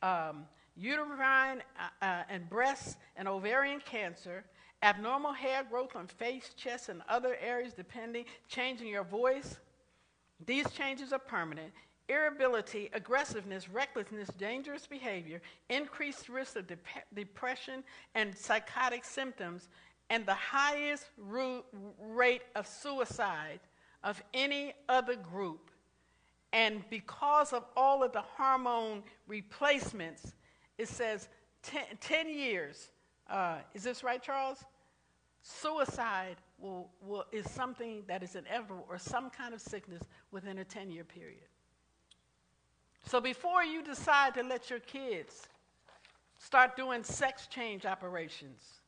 [0.02, 4.44] um, uterine uh, uh, and breast and ovarian cancer,
[4.84, 9.60] abnormal hair growth on face, chest, and other areas, depending, changing your voice.
[10.46, 11.72] These changes are permanent.
[12.10, 16.66] Irritability, aggressiveness, recklessness, dangerous behavior, increased risk of
[17.14, 17.84] depression
[18.16, 19.70] and psychotic symptoms,
[20.10, 23.62] and the highest rate of suicide
[24.04, 25.72] of any other group.
[26.54, 30.34] And because of all of the hormone replacements,
[30.78, 31.30] it says
[31.64, 32.92] 10, 10 years.
[33.30, 34.66] Uh, is this right, Charles?
[35.44, 40.66] Suicide will, will, is something that is inevitable or some kind of sickness within a
[40.66, 41.48] 10 year period.
[43.06, 45.48] So before you decide to let your kids
[46.38, 48.82] start doing sex change operations,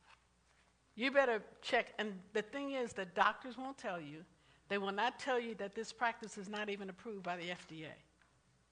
[0.96, 1.92] you better check.
[1.98, 4.24] And the thing is the doctors won't tell you.
[4.68, 7.92] They will not tell you that this practice is not even approved by the FDA,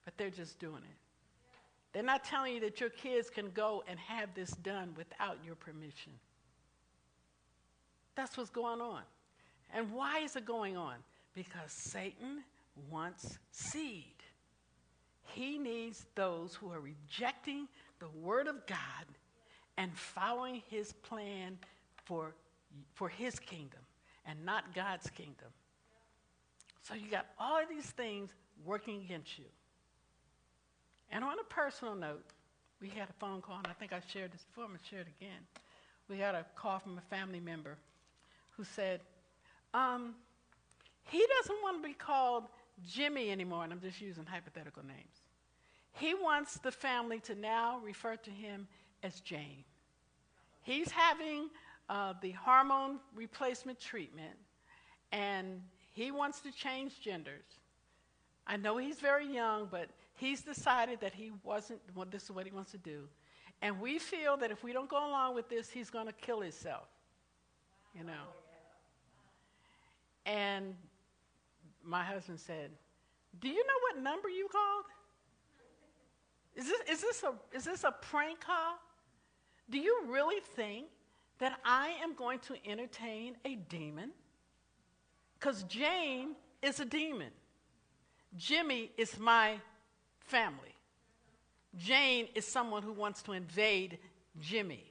[0.04, 0.96] but they're just doing it.
[1.92, 5.54] They're not telling you that your kids can go and have this done without your
[5.54, 6.12] permission.
[8.14, 9.02] That's what's going on.
[9.74, 10.94] And why is it going on?
[11.34, 12.44] Because Satan
[12.90, 14.21] wants seed.
[15.34, 17.68] He needs those who are rejecting
[17.98, 18.78] the Word of God
[19.76, 21.58] and following His plan
[22.04, 22.34] for,
[22.94, 23.80] for His kingdom
[24.26, 25.48] and not God's kingdom.
[26.82, 28.30] So you got all of these things
[28.64, 29.44] working against you.
[31.10, 32.24] And on a personal note,
[32.80, 34.86] we had a phone call, and I think I shared this before, I'm going to
[34.86, 35.38] share it again.
[36.08, 37.78] We got a call from a family member
[38.56, 39.00] who said,
[39.72, 40.14] um,
[41.04, 42.44] he doesn't want to be called
[42.88, 45.21] Jimmy anymore, and I'm just using hypothetical names.
[45.92, 48.66] He wants the family to now refer to him
[49.02, 49.64] as Jane.
[50.62, 51.50] He's having
[51.88, 54.36] uh, the hormone replacement treatment,
[55.10, 55.60] and
[55.92, 57.44] he wants to change genders.
[58.46, 62.46] I know he's very young, but he's decided that he wasn't, well, this is what
[62.46, 63.08] he wants to do.
[63.60, 66.40] And we feel that if we don't go along with this, he's going to kill
[66.40, 66.88] himself.
[67.96, 68.24] You know.
[70.26, 70.74] And
[71.84, 72.70] my husband said,
[73.40, 74.84] Do you know what number you called?
[76.54, 78.78] Is this, is this, a, is this a prank call?
[79.70, 80.86] Do you really think
[81.38, 84.10] that I am going to entertain a demon?
[85.38, 87.30] Because Jane is a demon.
[88.36, 89.56] Jimmy is my
[90.20, 90.74] family.
[91.76, 93.98] Jane is someone who wants to invade
[94.40, 94.84] Jimmy.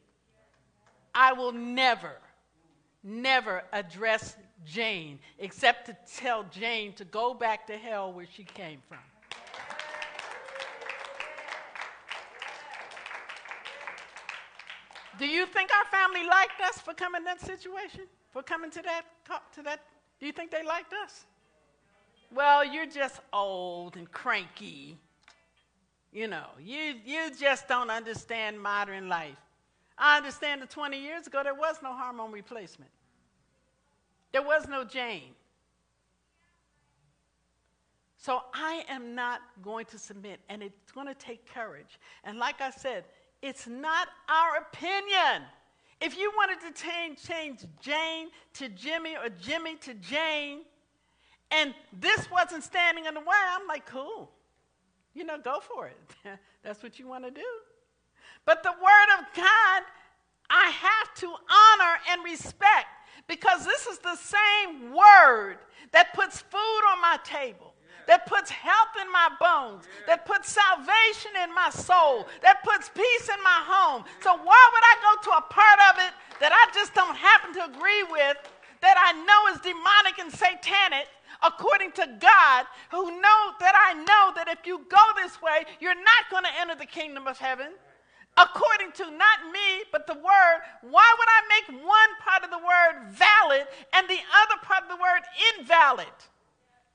[1.13, 2.15] I will never,
[3.03, 4.35] never address
[4.65, 8.99] Jane except to tell Jane to go back to hell where she came from.
[15.19, 18.01] Do you think our family liked us for coming in that situation?
[18.31, 19.81] For coming to that, talk to that?
[20.19, 21.25] Do you think they liked us?
[22.33, 24.97] Well, you're just old and cranky.
[26.13, 29.37] You know, you, you just don't understand modern life.
[29.97, 32.91] I understand that 20 years ago there was no hormone replacement.
[34.31, 35.35] There was no Jane.
[38.17, 41.99] So I am not going to submit, and it's going to take courage.
[42.23, 43.03] And like I said,
[43.41, 45.43] it's not our opinion.
[45.99, 50.61] If you wanted to change, change Jane to Jimmy or Jimmy to Jane,
[51.51, 54.31] and this wasn't standing in the way, I'm like, cool.
[55.13, 55.97] You know, go for it.
[56.63, 57.47] That's what you want to do.
[58.45, 59.83] But the Word of God,
[60.49, 62.87] I have to honor and respect
[63.27, 65.57] because this is the same Word
[65.91, 67.70] that puts food on my table
[68.07, 73.29] that puts health in my bones, that puts salvation in my soul, that puts peace
[73.29, 74.03] in my home.
[74.21, 77.53] So why would I go to a part of it that I just don't happen
[77.55, 78.37] to agree with,
[78.81, 81.07] that I know is demonic and satanic?
[81.43, 85.95] According to God, who know that I know that if you go this way, you're
[85.95, 87.73] not going to enter the kingdom of heaven.
[88.37, 92.57] according to not me, but the word, why would I make one part of the
[92.57, 95.21] word valid and the other part of the word
[95.57, 96.07] invalid?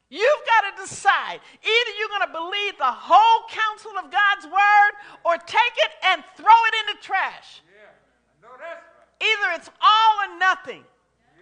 [0.08, 1.40] You've got to decide.
[1.62, 4.92] Either you're going to believe the whole counsel of God's word
[5.24, 7.62] or take it and throw it in the trash.
[7.66, 7.90] Yeah.
[7.90, 9.26] I know that's right.
[9.26, 10.84] Either it's all or nothing.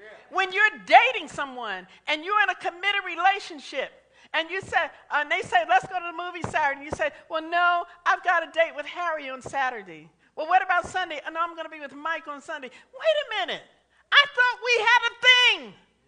[0.00, 0.08] Yeah.
[0.30, 3.92] When you're dating someone and you're in a committed relationship,
[4.32, 6.82] and you say, and they say, let's go to the movie Saturday.
[6.82, 10.10] And you say, well, no, I've got a date with Harry on Saturday.
[10.34, 11.20] Well, what about Sunday?
[11.22, 12.66] Oh, no, I'm going to be with Mike on Sunday.
[12.66, 13.62] Wait a minute.
[14.10, 15.58] I thought we had a thing.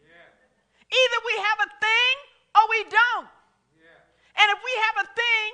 [0.02, 0.90] Yeah.
[0.90, 2.14] Either we have a thing
[2.56, 3.28] or we don't.
[3.76, 4.40] Yeah.
[4.40, 5.48] And if we have a thing,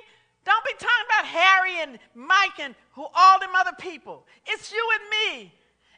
[0.47, 4.25] don't be talking about Harry and Mike and who all them other people.
[4.47, 5.53] It's you and me.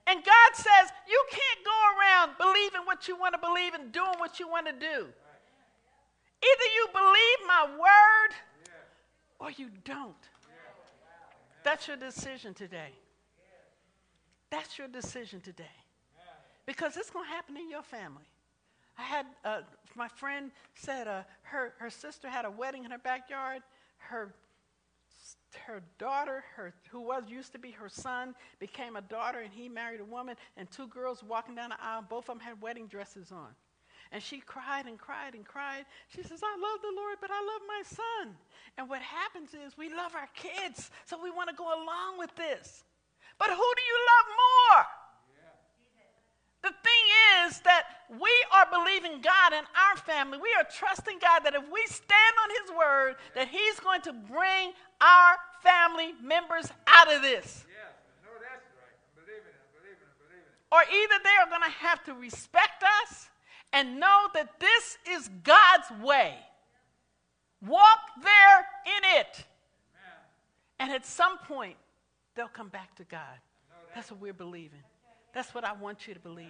[0.07, 4.17] And God says you can't go around believing what you want to believe and doing
[4.17, 5.07] what you want to do.
[6.41, 8.35] Either you believe my word
[9.39, 10.13] or you don't.
[11.63, 12.91] That's your decision today.
[14.51, 15.63] That's your decision today.
[16.67, 18.29] Because it's going to happen in your family.
[18.97, 19.61] I had, uh,
[19.95, 23.61] my friend said uh, her, her sister had a wedding in her backyard.
[23.97, 24.33] Her,
[25.65, 29.69] her daughter, her, who was used to be her son, became a daughter, and he
[29.69, 32.87] married a woman, and two girls walking down the aisle, both of them had wedding
[32.87, 33.49] dresses on.
[34.11, 35.85] And she cried and cried and cried.
[36.09, 38.35] She says, I love the Lord, but I love my son.
[38.77, 42.33] And what happens is we love our kids, so we want to go along with
[42.35, 42.83] this.
[43.39, 44.85] But who do you love more?
[46.65, 47.05] The thing
[47.45, 50.37] is that we are believing God in our family.
[50.37, 54.13] We are trusting God that if we stand on His word, that He's going to
[54.13, 57.65] bring our family members out of this.
[57.67, 57.89] Yeah.
[58.23, 58.93] Know that's right.
[58.93, 59.57] I'm believing it.
[59.57, 60.09] I'm believing it.
[60.09, 60.73] I'm believing it.
[60.73, 63.29] Or either they are going to have to respect us
[63.73, 66.35] and know that this is God's way.
[67.65, 69.45] Walk there in it.
[70.79, 71.77] And at some point,
[72.35, 73.39] they'll come back to God.
[73.93, 74.83] That's what we're believing.
[75.33, 76.47] That's what I want you to believe.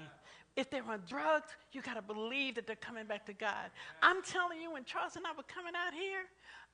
[0.55, 3.69] If they're on drugs, you got to believe that they're coming back to God.
[4.01, 6.23] I'm telling you, when Charles and I were coming out here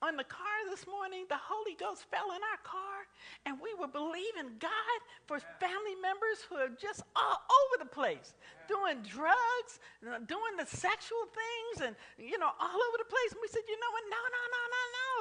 [0.01, 3.05] on the car this morning, the Holy Ghost fell in our car,
[3.45, 4.97] and we were believing God
[5.29, 8.33] for family members who are just all over the place,
[8.65, 9.77] doing drugs,
[10.25, 13.29] doing the sexual things, and you know, all over the place.
[13.29, 14.05] And we said, you know what?
[14.09, 15.13] No, no, no, no, no.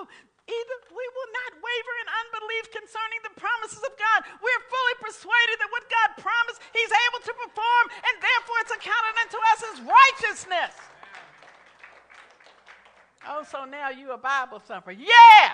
[0.49, 4.25] Either we will not waver in unbelief concerning the promises of God.
[4.41, 9.15] We're fully persuaded that what God promised, He's able to perform, and therefore it's accounted
[9.29, 10.73] unto us as righteousness.
[13.29, 14.93] Oh, so now you a Bible thumper.
[14.93, 15.45] Yeah!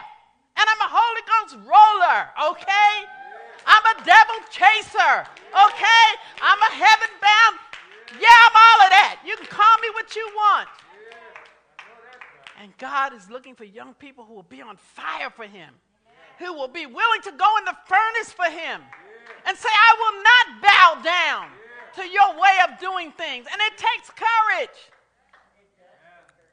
[0.57, 2.93] And I'm a Holy Ghost roller, okay?
[3.67, 6.07] I'm a devil chaser, okay?
[6.41, 7.59] I'm a heaven bound.
[8.21, 9.21] Yeah, I'm all of that.
[9.27, 10.69] You can call me what you want.
[12.63, 15.75] And God is looking for young people who will be on fire for Him,
[16.39, 18.81] who will be willing to go in the furnace for Him
[19.45, 21.49] and say, I will not bow down
[21.97, 23.47] to your way of doing things.
[23.51, 24.79] And it takes courage.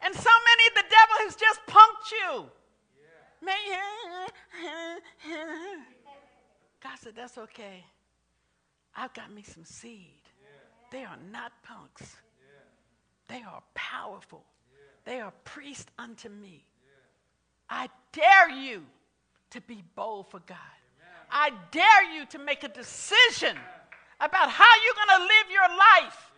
[0.05, 2.45] And so many, the devil has just punked you.
[6.81, 7.85] God said, That's okay.
[8.95, 10.21] I've got me some seed.
[10.91, 12.17] They are not punks,
[13.27, 14.43] they are powerful.
[15.05, 16.63] They are priests unto me.
[17.69, 18.83] I dare you
[19.49, 20.57] to be bold for God.
[21.29, 23.57] I dare you to make a decision
[24.21, 26.31] about how you're going to live your life.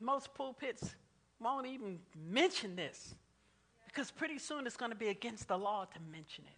[0.00, 0.96] Most pulpits
[1.40, 1.98] won't even
[2.30, 3.14] mention this
[3.86, 6.52] because pretty soon it's going to be against the law to mention it.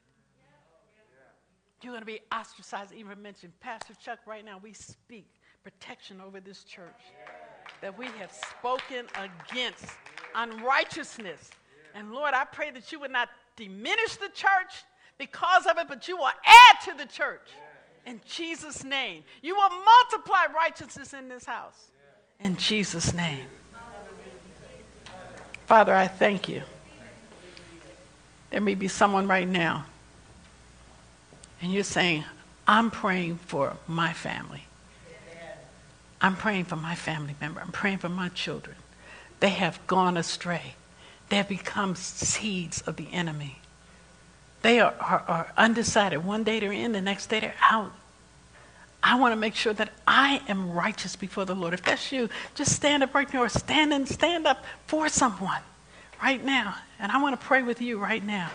[1.83, 3.53] You're going to be ostracized, even mentioned.
[3.61, 5.27] Pastor Chuck, right now we speak
[5.63, 7.01] protection over this church
[7.81, 9.87] that we have spoken against
[10.35, 11.51] unrighteousness.
[11.95, 14.85] And Lord, I pray that you would not diminish the church
[15.19, 17.49] because of it, but you will add to the church.
[18.07, 19.25] In Jesus' name.
[19.43, 21.91] You will multiply righteousness in this house.
[22.41, 23.47] In Jesus' name.
[25.71, 26.63] Father, I thank you.
[28.51, 29.85] There may be someone right now,
[31.63, 32.25] and you're saying,
[32.67, 34.65] I'm praying for my family.
[36.21, 37.61] I'm praying for my family member.
[37.61, 38.75] I'm praying for my children.
[39.39, 40.75] They have gone astray.
[41.29, 43.61] They have become seeds of the enemy.
[44.63, 46.25] They are, are, are undecided.
[46.25, 47.93] One day they're in, the next day they're out.
[49.03, 51.75] I want to make sure that I am righteous before the Lord.
[51.75, 55.63] If that's you, just stand up right now or stand and stand up for someone
[56.23, 56.77] right now.
[56.99, 58.51] And I want to pray with you right now.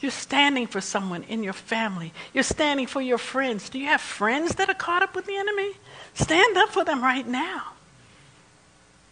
[0.00, 2.14] You're standing for someone in your family.
[2.32, 3.68] You're standing for your friends.
[3.68, 5.72] Do you have friends that are caught up with the enemy?
[6.14, 7.74] Stand up for them right now.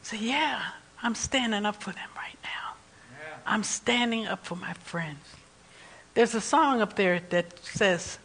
[0.03, 0.63] Say, yeah,
[1.03, 2.49] I'm standing up for them right now.
[3.45, 5.21] I'm standing up for my friends.
[6.15, 8.19] There's a song up there that says,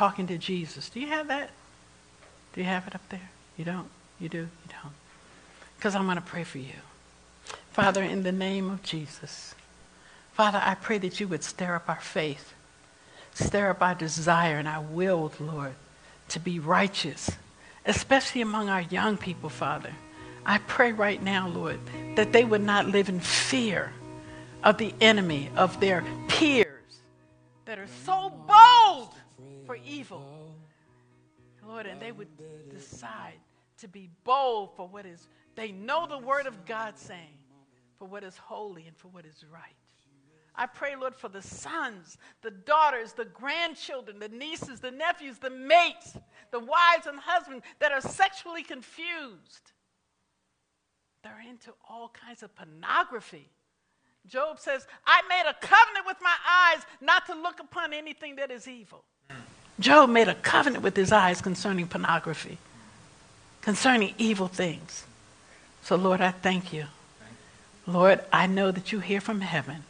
[0.00, 0.88] Talking to Jesus.
[0.88, 1.50] Do you have that?
[2.54, 3.28] Do you have it up there?
[3.58, 3.90] You don't?
[4.18, 4.38] You do?
[4.38, 4.94] You don't?
[5.76, 6.72] Because I'm going to pray for you.
[7.72, 9.54] Father, in the name of Jesus,
[10.32, 12.54] Father, I pray that you would stir up our faith,
[13.34, 15.74] stir up our desire and our will, Lord,
[16.30, 17.32] to be righteous,
[17.84, 19.92] especially among our young people, Father.
[20.46, 21.78] I pray right now, Lord,
[22.16, 23.92] that they would not live in fear
[24.64, 26.69] of the enemy, of their peers
[30.00, 30.54] evil.
[31.66, 32.28] Lord, and they would
[32.70, 33.38] decide
[33.78, 37.38] to be bold for what is, they know the word of God saying,
[37.98, 39.74] for what is holy and for what is right.
[40.54, 45.50] I pray, Lord, for the sons, the daughters, the grandchildren, the nieces, the nephews, the
[45.50, 46.16] mates,
[46.50, 49.72] the wives and husbands that are sexually confused.
[51.22, 53.48] They're into all kinds of pornography.
[54.26, 58.50] Job says, I made a covenant with my eyes not to look upon anything that
[58.50, 59.04] is evil.
[59.80, 62.58] Job made a covenant with his eyes concerning pornography,
[63.62, 65.04] concerning evil things.
[65.82, 66.84] So, Lord, I thank you.
[67.86, 69.84] Lord, I know that you hear from heaven.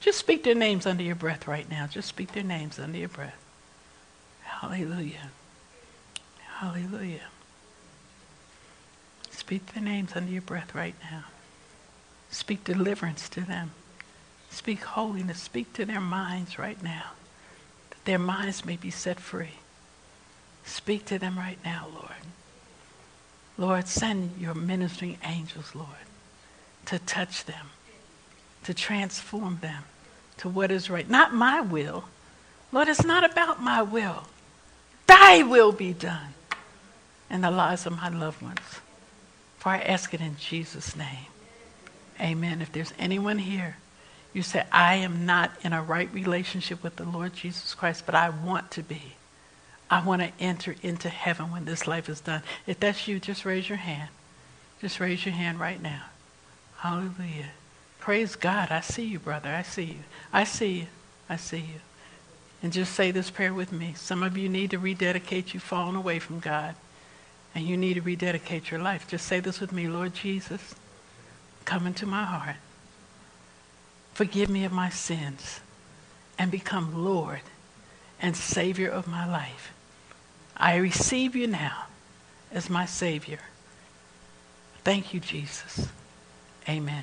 [0.00, 1.86] Just speak their names under your breath right now.
[1.86, 3.36] Just speak their names under your breath.
[4.44, 5.30] Hallelujah.
[6.58, 7.28] Hallelujah.
[9.30, 11.24] Speak their names under your breath right now.
[12.30, 13.72] Speak deliverance to them.
[14.50, 15.40] Speak holiness.
[15.40, 17.10] Speak to their minds right now,
[18.06, 19.58] their minds may be set free.
[20.64, 22.12] Speak to them right now, Lord.
[23.58, 25.88] Lord, send your ministering angels, Lord,
[26.86, 27.66] to touch them,
[28.64, 29.84] to transform them
[30.38, 31.08] to what is right.
[31.08, 32.04] Not my will.
[32.72, 34.24] Lord, it's not about my will.
[35.06, 36.34] Thy will be done
[37.30, 38.80] in the lives of my loved ones.
[39.58, 41.26] For I ask it in Jesus' name.
[42.20, 42.60] Amen.
[42.60, 43.76] If there's anyone here,
[44.36, 48.14] you say, I am not in a right relationship with the Lord Jesus Christ, but
[48.14, 49.14] I want to be.
[49.90, 52.42] I want to enter into heaven when this life is done.
[52.66, 54.10] If that's you, just raise your hand.
[54.78, 56.02] Just raise your hand right now.
[56.76, 57.52] Hallelujah.
[57.98, 58.70] Praise God.
[58.70, 59.48] I see you, brother.
[59.48, 60.04] I see you.
[60.34, 60.86] I see you.
[61.30, 61.80] I see you.
[62.62, 63.94] And just say this prayer with me.
[63.96, 65.54] Some of you need to rededicate.
[65.54, 66.74] You've fallen away from God.
[67.54, 69.08] And you need to rededicate your life.
[69.08, 70.74] Just say this with me Lord Jesus
[71.64, 72.56] come into my heart.
[74.16, 75.60] Forgive me of my sins
[76.38, 77.42] and become Lord
[78.18, 79.74] and Savior of my life.
[80.56, 81.84] I receive you now
[82.50, 83.40] as my Savior.
[84.84, 85.88] Thank you, Jesus.
[86.66, 87.02] Amen.